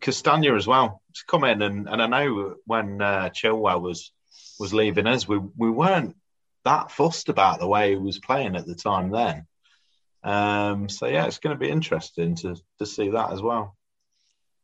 [0.00, 4.12] Castagna as well to come in, and, and I know when uh, Chilwell was
[4.58, 6.16] was leaving us, we we weren't
[6.64, 9.46] that fussed about the way he was playing at the time then.
[10.22, 13.76] Um, so yeah, it's going to be interesting to to see that as well.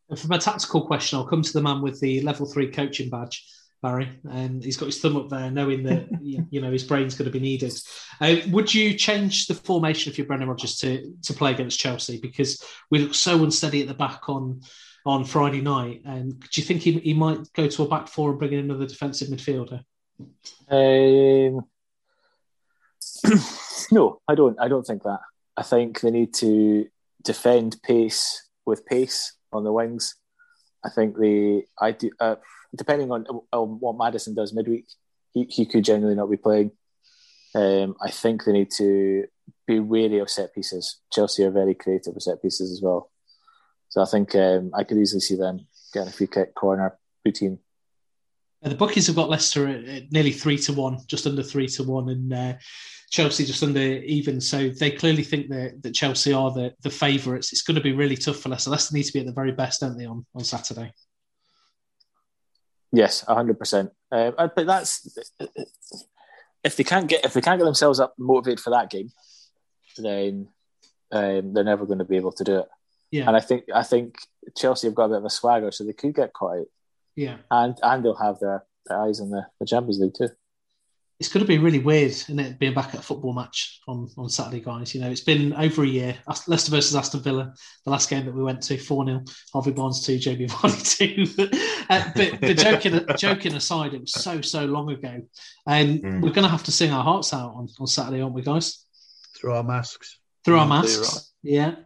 [0.08, 3.10] And from a tactical question, I'll come to the man with the level three coaching
[3.10, 3.44] badge.
[3.86, 7.30] Barry, and he's got his thumb up there, knowing that you know his brain's going
[7.30, 7.72] to be needed.
[8.20, 12.18] Uh, would you change the formation if you're Brendan Rodgers to to play against Chelsea
[12.20, 12.60] because
[12.90, 14.60] we look so unsteady at the back on
[15.04, 16.02] on Friday night?
[16.04, 18.58] And do you think he, he might go to a back four and bring in
[18.58, 19.84] another defensive midfielder?
[20.68, 21.64] Um,
[23.92, 24.58] no, I don't.
[24.60, 25.20] I don't think that.
[25.56, 26.88] I think they need to
[27.22, 30.16] defend pace with pace on the wings.
[30.84, 31.66] I think they.
[31.80, 32.10] I do.
[32.18, 32.36] Uh,
[32.74, 34.86] depending on, on what Maddison does midweek,
[35.32, 36.72] he, he could genuinely not be playing.
[37.54, 39.26] Um, I think they need to
[39.66, 41.00] be wary of set pieces.
[41.12, 43.10] Chelsea are very creative with set pieces as well.
[43.88, 47.58] So I think um, I could easily see them getting a free kick corner routine.
[48.62, 52.08] the bookies have got Leicester at, nearly three to one, just under three to one,
[52.08, 52.54] and uh,
[53.10, 54.40] Chelsea just under even.
[54.40, 57.52] So they clearly think that, that Chelsea are the, the favourites.
[57.52, 58.70] It's going to be really tough for Leicester.
[58.70, 60.92] Leicester need to be at the very best, don't they, on, on Saturday?
[62.96, 63.90] Yes, hundred percent.
[64.10, 65.18] Um, but that's
[66.64, 69.12] if they can't get if they can't get themselves up motivated for that game,
[69.98, 70.48] then
[71.12, 72.68] um, they're never going to be able to do it.
[73.10, 73.28] Yeah.
[73.28, 74.16] And I think I think
[74.56, 76.66] Chelsea have got a bit of a swagger, so they could get caught out.
[77.14, 77.36] Yeah.
[77.50, 80.30] And and they'll have their, their eyes on the, the Champions League too
[81.18, 84.08] it's going to be really weird, isn't it, being back at a football match on,
[84.18, 84.94] on Saturday, guys?
[84.94, 86.14] You know, it's been over a year.
[86.46, 87.54] Leicester versus Aston Villa,
[87.84, 91.48] the last game that we went to, 4 0, Harvey Barnes 2, JB Vardy 2.
[91.88, 95.22] uh, but, but joking, joking aside, it was so, so long ago.
[95.66, 96.22] And um, mm.
[96.22, 98.84] we're going to have to sing our hearts out on, on Saturday, aren't we, guys?
[99.38, 100.18] Through our masks.
[100.44, 101.32] Through our masks.
[101.42, 101.76] Yeah.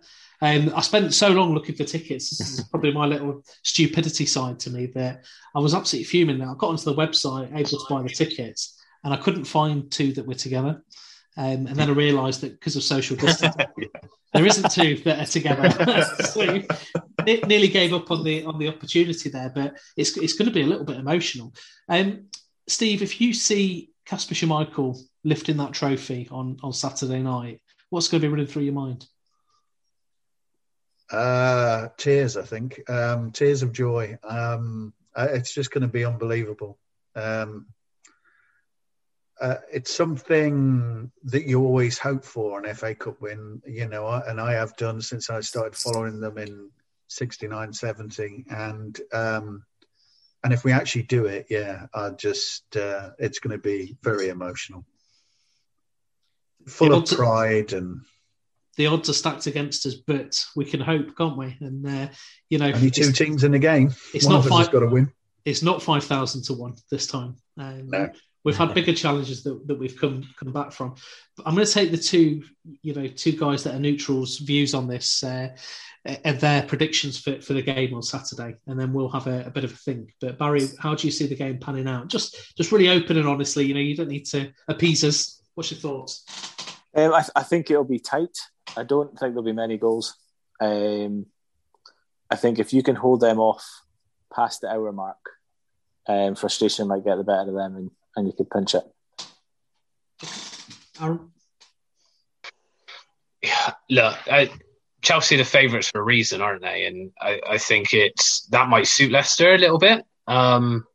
[0.42, 2.36] Um, I spent so long looking for tickets.
[2.36, 5.24] This is probably my little stupidity side to me that
[5.54, 6.38] I was absolutely fuming.
[6.38, 6.48] That.
[6.48, 10.12] I got onto the website, able to buy the tickets and I couldn't find two
[10.14, 10.82] that were together.
[11.36, 13.86] Um, and then I realised that because of social distance, yeah.
[14.32, 15.70] there isn't two that are together.
[16.24, 16.62] so
[17.26, 20.54] it nearly gave up on the on the opportunity there, but it's it's going to
[20.54, 21.54] be a little bit emotional.
[21.88, 22.26] Um,
[22.66, 28.20] Steve, if you see Kasper Schmeichel lifting that trophy on on Saturday night, what's going
[28.20, 29.06] to be running through your mind?
[31.10, 32.88] Uh, tears, I think.
[32.88, 34.16] Um, tears of joy.
[34.22, 36.78] Um, it's just going to be unbelievable.
[37.16, 37.66] Um,
[39.40, 44.38] uh, it's something that you always hope for an FA Cup win, you know, and
[44.40, 46.70] I have done since I started following them in
[47.08, 48.44] 69, 70.
[48.50, 49.64] And, um,
[50.44, 54.28] and if we actually do it, yeah, I just, uh, it's going to be very
[54.28, 54.84] emotional.
[56.66, 58.02] Full of pride and.
[58.76, 61.56] The odds are stacked against us, but we can hope, can't we?
[61.60, 62.08] And, uh,
[62.48, 62.72] you know.
[62.72, 63.94] Only two teams in the game.
[64.14, 65.12] It's One not of us five, has got to win.
[65.44, 67.36] It's not 5,000 to 1 this time.
[67.58, 68.10] Um, no
[68.42, 70.94] We've had bigger challenges that, that we've come come back from.
[71.36, 72.42] But I'm going to take the two,
[72.82, 75.48] you know, two guys that are neutrals' views on this uh,
[76.04, 79.50] and their predictions for, for the game on Saturday, and then we'll have a, a,
[79.50, 80.14] bit of a think.
[80.20, 82.08] But Barry, how do you see the game panning out?
[82.08, 85.42] Just just really open and honestly, you know, you don't need to appease us.
[85.54, 86.24] What's your thoughts?
[86.94, 88.36] Um, I, I, think it'll be tight.
[88.76, 90.16] I don't think there'll be many goals.
[90.60, 91.26] Um,
[92.30, 93.64] I think if you can hold them off
[94.34, 95.18] past the hour mark,
[96.08, 98.82] um, frustration might get the better of them, and and you could pinch it.
[101.00, 101.30] Aaron?
[103.42, 104.50] Yeah, look, I,
[105.02, 106.84] Chelsea the favourites for a reason, aren't they?
[106.84, 110.04] And I, I, think it's that might suit Leicester a little bit.
[110.26, 110.86] Um,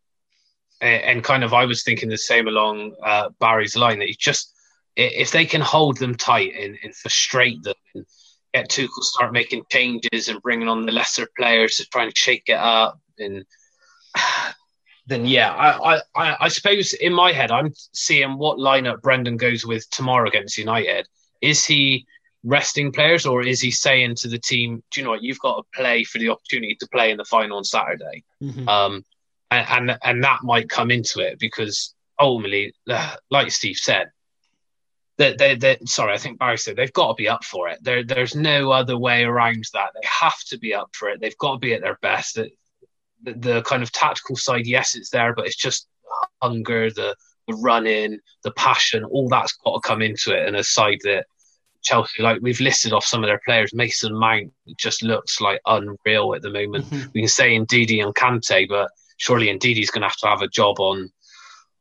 [0.80, 4.16] and, and, kind of, I was thinking the same along uh, Barry's line that he
[4.18, 4.56] just
[4.96, 8.06] if they can hold them tight and, and frustrate them and
[8.54, 12.44] get Tuchel start making changes and bringing on the lesser players to try and shake
[12.48, 13.46] it up and
[15.08, 19.66] then yeah, I, I, I suppose in my head, I'm seeing what lineup Brendan goes
[19.66, 21.08] with tomorrow against United.
[21.42, 22.06] Is he
[22.44, 25.58] resting players or is he saying to the team, do you know what, you've got
[25.58, 28.24] to play for the opportunity to play in the final on Saturday?
[28.42, 28.68] Mm-hmm.
[28.68, 29.06] Um,
[29.52, 32.74] and, and, and that might come into it because ultimately,
[33.30, 34.08] like Steve said,
[35.18, 37.80] They, they, they, sorry, I think Barry said they've got to be up for it.
[37.82, 39.92] There, there's no other way around that.
[39.94, 41.22] They have to be up for it.
[41.22, 42.40] They've got to be at their best.
[43.24, 45.88] The, kind of tactical side, yes, it's there, but it's just
[46.42, 47.16] hunger, the
[47.48, 50.48] the running, the passion, all that's got to come into it.
[50.48, 51.26] And a side that
[51.84, 56.34] Chelsea, like we've listed off some of their players, Mason Mount just looks like unreal
[56.34, 56.86] at the moment.
[56.86, 57.10] Mm-hmm.
[57.14, 60.48] We can say Ndidi and Kante, but surely Ndidi's going to have to have a
[60.48, 61.12] job on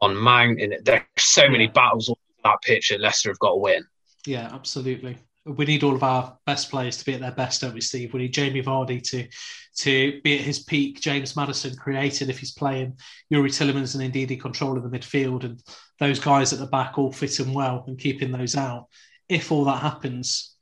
[0.00, 0.60] on Mount.
[0.60, 3.86] And there's so many battles on that pitch that Leicester have got to win.
[4.26, 5.18] Yeah, absolutely.
[5.46, 8.14] We need all of our best players to be at their best, don't we, Steve?
[8.14, 9.28] We need Jamie Vardy to
[9.76, 12.96] to be at his peak, James Maddison created if he's playing,
[13.32, 15.60] Youri Tielemans and Ndidi controlling the midfield, and
[15.98, 18.86] those guys at the back all fitting well and keeping those out.
[19.28, 20.54] If all that happens,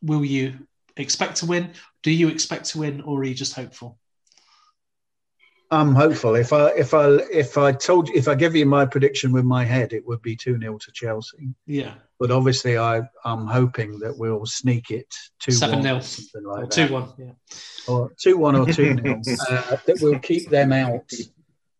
[0.00, 1.72] will you expect to win?
[2.02, 3.98] Do you expect to win, or are you just hopeful?
[5.72, 6.34] I'm hopeful.
[6.34, 9.46] If I if I if I told you if I give you my prediction with
[9.46, 11.48] my head, it would be two 0 to Chelsea.
[11.66, 11.94] Yeah.
[12.20, 15.06] But obviously, I I'm hoping that we'll sneak it
[15.40, 17.08] two seven 0 something like or two one.
[17.16, 17.32] Yeah.
[17.88, 19.20] Or two one or two 0
[19.50, 21.10] uh, That will keep them out,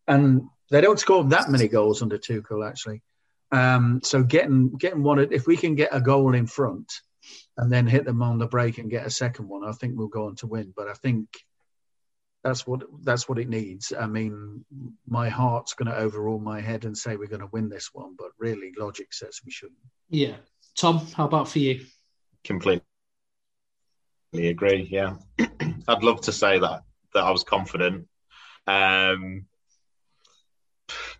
[0.07, 0.41] and
[0.71, 3.03] they don't score that many goals under Tuchel actually.
[3.51, 6.91] Um, so getting getting one if we can get a goal in front,
[7.57, 10.07] and then hit them on the break and get a second one, I think we'll
[10.07, 10.73] go on to win.
[10.75, 11.27] But I think
[12.43, 13.93] that's what that's what it needs.
[13.97, 14.65] I mean,
[15.07, 18.15] my heart's going to overrule my head and say we're going to win this one,
[18.17, 19.77] but really, logic says we shouldn't.
[20.09, 20.35] Yeah,
[20.75, 21.85] Tom, how about for you?
[22.43, 22.83] Completely
[24.33, 24.87] agree.
[24.91, 25.15] Yeah,
[25.87, 26.81] I'd love to say that
[27.13, 28.07] that I was confident,
[28.67, 29.45] um,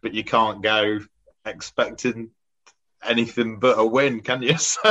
[0.01, 0.99] but you can't go
[1.45, 2.31] expecting
[3.05, 4.55] anything but a win, can you?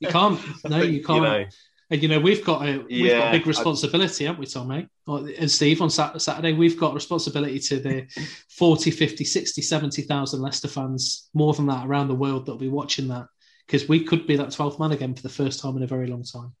[0.00, 0.40] you can't.
[0.68, 1.16] No, you can't.
[1.16, 1.44] You know,
[1.92, 4.88] and you know we've got a we've got a big responsibility, I, haven't we, Tommy?
[5.06, 8.06] And Steve on Saturday, we've got responsibility to the
[8.48, 13.08] 40, 50, 60, 70,000 Leicester fans, more than that around the world that'll be watching
[13.08, 13.26] that
[13.66, 16.06] because we could be that 12th man again for the first time in a very
[16.06, 16.54] long time.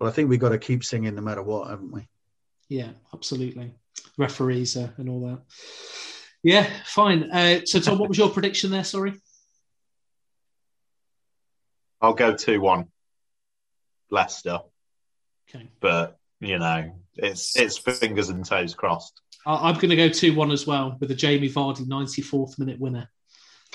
[0.00, 2.08] Well, I think we've got to keep singing no matter what, haven't we?
[2.70, 3.74] Yeah, absolutely.
[4.16, 5.42] Referees uh, and all that.
[6.42, 7.30] Yeah, fine.
[7.30, 8.84] Uh, so, Tom, what was your prediction there?
[8.84, 9.20] Sorry.
[12.00, 12.88] I'll go 2 1.
[14.10, 14.60] Leicester.
[15.48, 15.68] Okay.
[15.80, 19.20] But you know, it's it's fingers and toes crossed.
[19.46, 23.08] I'm going to go two one as well with a Jamie Vardy 94th minute winner.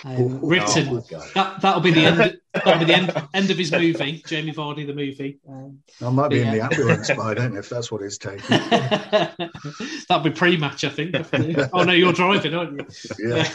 [0.05, 0.99] Um, written oh
[1.33, 2.37] that that'll be the end.
[2.53, 5.39] that'll be the end, end of his movie, Jamie Vardy the movie.
[5.47, 6.51] Um, I might be yeah.
[6.51, 8.41] in the ambulance by then if that's what it's taking.
[10.09, 11.15] That'll be pre-match, I think.
[11.73, 12.87] oh no, you're driving, aren't you?
[13.29, 13.49] Yeah.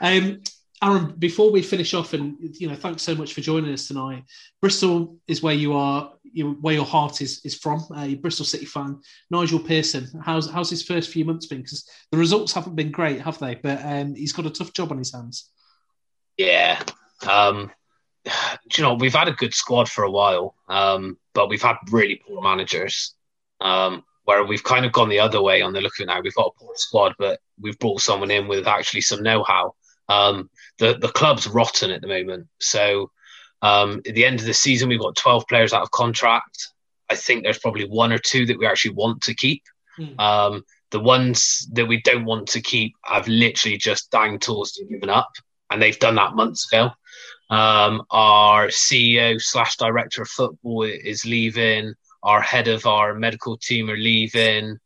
[0.00, 0.42] Um,
[0.82, 4.24] Aaron, before we finish off, and you know, thanks so much for joining us tonight.
[4.62, 7.84] Bristol is where you are, you, where your heart is is from.
[7.94, 8.98] Uh, Bristol City fan,
[9.30, 10.08] Nigel Pearson.
[10.24, 11.60] How's how's his first few months been?
[11.60, 13.56] Because the results haven't been great, have they?
[13.56, 15.50] But um, he's got a tough job on his hands.
[16.38, 16.82] Yeah,
[17.28, 17.70] um,
[18.24, 22.22] you know, we've had a good squad for a while, um, but we've had really
[22.26, 23.14] poor managers.
[23.60, 26.20] Um, where we've kind of gone the other way on the look at it now.
[26.20, 29.74] We've got a poor squad, but we've brought someone in with actually some know-how.
[30.08, 30.50] Um,
[30.80, 32.48] the the club's rotten at the moment.
[32.58, 33.12] So
[33.62, 36.68] um, at the end of the season, we've got 12 players out of contract.
[37.08, 39.62] I think there's probably one or two that we actually want to keep.
[39.98, 40.18] Mm.
[40.18, 44.88] Um, the ones that we don't want to keep, I've literally just dang tools and
[44.88, 45.30] given up,
[45.70, 46.90] and they've done that months ago.
[47.50, 51.94] Um, our CEO slash director of football is leaving.
[52.22, 54.78] Our head of our medical team are leaving.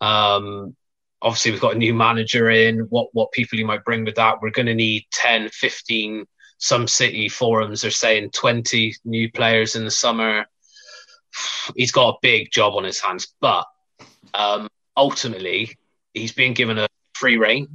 [0.00, 0.76] Um,
[1.26, 4.40] obviously we've got a new manager in what what people you might bring with that.
[4.40, 6.24] We're going to need 10 15
[6.58, 10.46] some city forums are saying 20 new players in the summer.
[11.74, 13.66] He's got a big job on his hands but
[14.34, 15.76] um, ultimately
[16.14, 17.66] he's being given a free reign.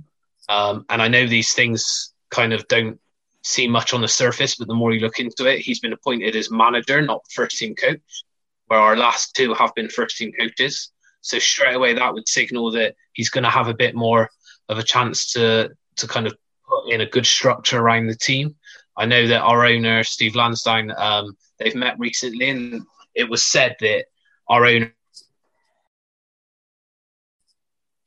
[0.49, 2.99] Um, and i know these things kind of don't
[3.43, 6.35] seem much on the surface but the more you look into it he's been appointed
[6.35, 8.23] as manager not first team coach
[8.67, 10.91] where our last two have been first team coaches
[11.21, 14.29] so straight away, that would signal that he's going to have a bit more
[14.69, 16.35] of a chance to to kind of
[16.67, 18.55] put in a good structure around the team.
[18.97, 22.83] I know that our owner Steve Lansdown, um, they've met recently, and
[23.15, 24.05] it was said that
[24.47, 24.93] our owner.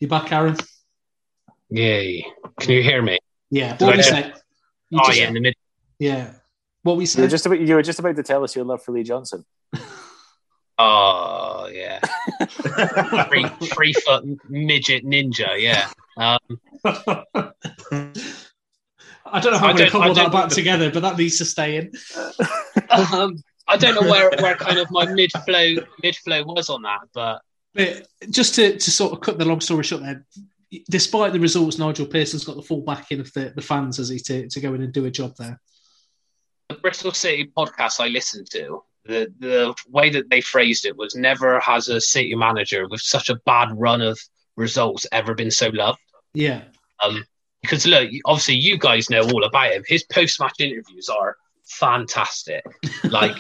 [0.01, 0.57] You back, Aaron?
[1.71, 2.27] Yay!
[2.61, 3.19] Can you hear me?
[3.51, 3.77] Yeah.
[3.79, 4.33] What we say?
[4.93, 5.55] Oh yeah, in the mid.
[5.99, 6.33] Yeah.
[6.83, 7.19] What we said?
[7.19, 9.03] You were just about you were just about to tell us your love for Lee
[9.03, 9.45] Johnson.
[10.79, 12.01] Oh yeah,
[13.29, 15.61] three, three foot midget ninja.
[15.61, 15.89] Yeah.
[16.17, 16.39] Um,
[19.27, 21.45] I don't know how I'm going to couple that back together, but that needs to
[21.45, 21.93] stay in.
[22.91, 23.37] um,
[23.67, 27.01] I don't know where, where kind of my mid flow mid flow was on that,
[27.13, 27.41] but
[27.75, 30.25] but just to, to sort of cut the long story short, there,
[30.89, 34.19] despite the results, Nigel Pearson's got the full backing of the, the fans, as he
[34.21, 35.61] to, to go in and do a job there.
[36.69, 41.15] The Bristol City podcast I listened to, the the way that they phrased it was
[41.15, 44.19] never has a City manager with such a bad run of
[44.57, 45.99] results ever been so loved.
[46.33, 46.63] Yeah.
[47.03, 47.25] Um,
[47.63, 49.83] because look, obviously you guys know all about him.
[49.87, 52.63] His post match interviews are fantastic.
[53.05, 53.37] Like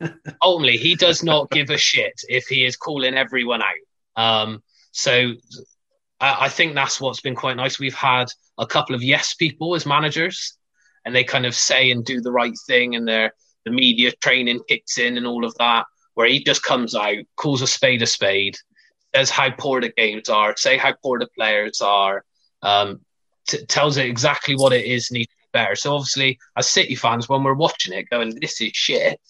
[0.42, 4.22] only he does not give a shit if he is calling everyone out.
[4.22, 4.62] Um,
[4.92, 5.32] so
[6.20, 7.78] I, I think that's what's been quite nice.
[7.78, 8.26] We've had
[8.58, 10.56] a couple of yes people as managers,
[11.04, 13.32] and they kind of say and do the right thing, and their
[13.64, 15.86] the media training kicks in and all of that.
[16.14, 18.56] Where he just comes out, calls a spade a spade,
[19.14, 22.24] says how poor the games are, say how poor the players are,
[22.62, 23.00] um,
[23.48, 25.74] t- tells it exactly what it is needs to be better.
[25.74, 29.20] So obviously, as City fans, when we're watching it, going, "This is shit,"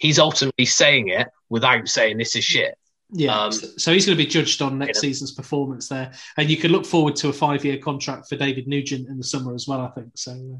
[0.00, 2.76] he's ultimately saying it without saying this is shit.
[3.14, 5.12] Yeah, Um, so he's going to be judged on next you know.
[5.12, 9.06] season's performance there, and you can look forward to a five-year contract for David Nugent
[9.08, 9.82] in the summer as well.
[9.82, 10.58] I think so.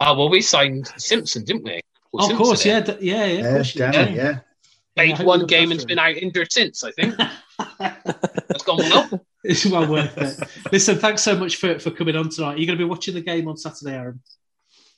[0.00, 1.80] Oh well, we signed Simpson, didn't we?
[2.12, 3.38] Or of course, yeah, d- yeah, yeah.
[3.38, 4.08] of Yeah, course damn did.
[4.08, 4.38] it, yeah.
[4.94, 5.88] Played Yeah, one game after and's him.
[5.88, 6.82] been out injured since.
[6.84, 7.14] I think
[7.78, 9.26] that's gone well.
[9.44, 10.48] it's well worth it.
[10.72, 12.58] Listen, thanks so much for, for coming on tonight.
[12.58, 14.20] You're going to be watching the game on Saturday, Aaron.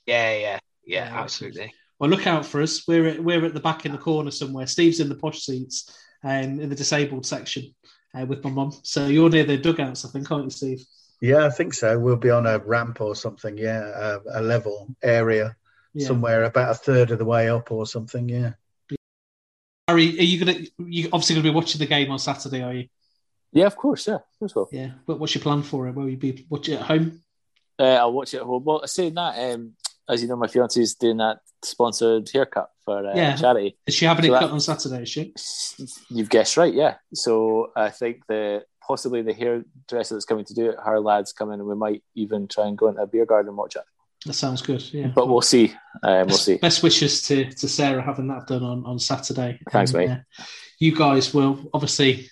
[0.06, 1.74] Yeah, yeah, yeah, Yeah, absolutely.
[1.98, 2.86] Well, look out for us.
[2.86, 4.66] We're at, we're at the back in the corner somewhere.
[4.68, 7.74] Steve's in the posh seats um, in the disabled section
[8.18, 8.72] uh, with my mum.
[8.85, 10.85] So you're near the dugouts, I think, aren't you, Steve?
[11.20, 11.98] Yeah, I think so.
[11.98, 13.59] We'll be on a ramp or something.
[13.59, 15.56] Yeah, a, a level area
[15.94, 16.06] Yeah.
[16.06, 18.28] somewhere about a third of the way up or something.
[18.28, 18.52] Yeah.
[19.86, 20.70] Harry, are you going to?
[20.78, 22.89] You obviously going to be watching the game on Saturday, are you?
[23.52, 24.06] Yeah, of course.
[24.06, 24.55] Yeah, of course.
[24.55, 24.69] Will.
[24.70, 24.90] Yeah.
[25.06, 25.94] But what's your plan for it?
[25.94, 27.23] Will you be watching it at home?
[27.78, 28.65] Uh, I'll watch it at home.
[28.65, 29.73] Well, saying that, um,
[30.09, 33.36] as you know, my fiance's doing that sponsored haircut for uh, Yeah.
[33.36, 33.78] charity.
[33.86, 35.02] Is she having So it that- cut on Saturday?
[35.05, 35.35] Is she?
[36.10, 36.97] You've guessed right, yeah.
[37.15, 41.51] So I think the possibly the hairdresser that's coming to do it, her lads come
[41.52, 43.82] in, and we might even try and go into a beer garden and watch it.
[44.27, 44.82] That sounds good.
[44.93, 45.09] Yeah.
[45.15, 45.73] But we'll see.
[46.03, 46.57] Um, we'll best, see.
[46.57, 49.61] best wishes to, to Sarah having that done on, on Saturday.
[49.70, 50.11] Thanks, And, mate.
[50.11, 50.45] uh,
[50.81, 52.28] you guys will obviously,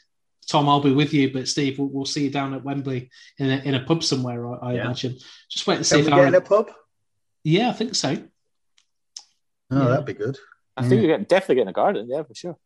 [0.49, 3.51] Tom, I'll be with you, but Steve, we'll, we'll see you down at Wembley in
[3.51, 4.85] a, in a pub somewhere, I, I Yeah.
[4.87, 5.17] imagine.
[5.49, 6.71] Just wait and see Can if we get in a pub?
[7.45, 8.17] Yeah, I think so.
[9.71, 9.89] Oh, Yeah.
[9.89, 10.37] that'd be good.
[10.77, 12.57] I think you're getting, definitely getting a garden, yeah, for sure.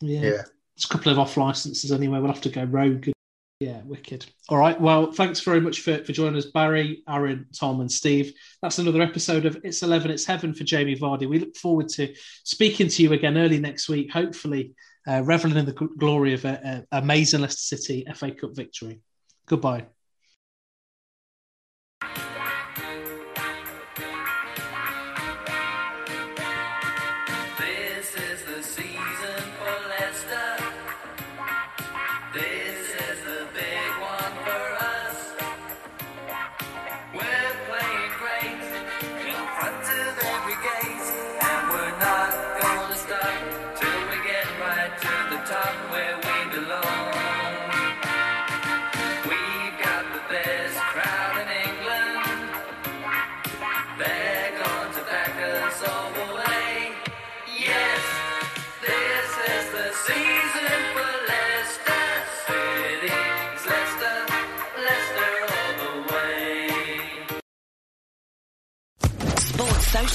[0.00, 0.20] Yeah.
[0.20, 0.30] Yeah.
[0.30, 2.18] There's a couple of off licenses anyway.
[2.18, 3.08] We'll have to go rogue.
[3.64, 4.26] Yeah, wicked.
[4.50, 4.78] All right.
[4.78, 8.34] Well, thanks very much for, for joining us, Barry, Aaron, Tom, and Steve.
[8.60, 11.26] That's another episode of It's 11, It's Heaven for Jamie Vardy.
[11.26, 14.74] We look forward to speaking to you again early next week, hopefully,
[15.08, 19.00] uh, reveling in the glory of an amazing Leicester City FA Cup victory.
[19.46, 19.86] Goodbye.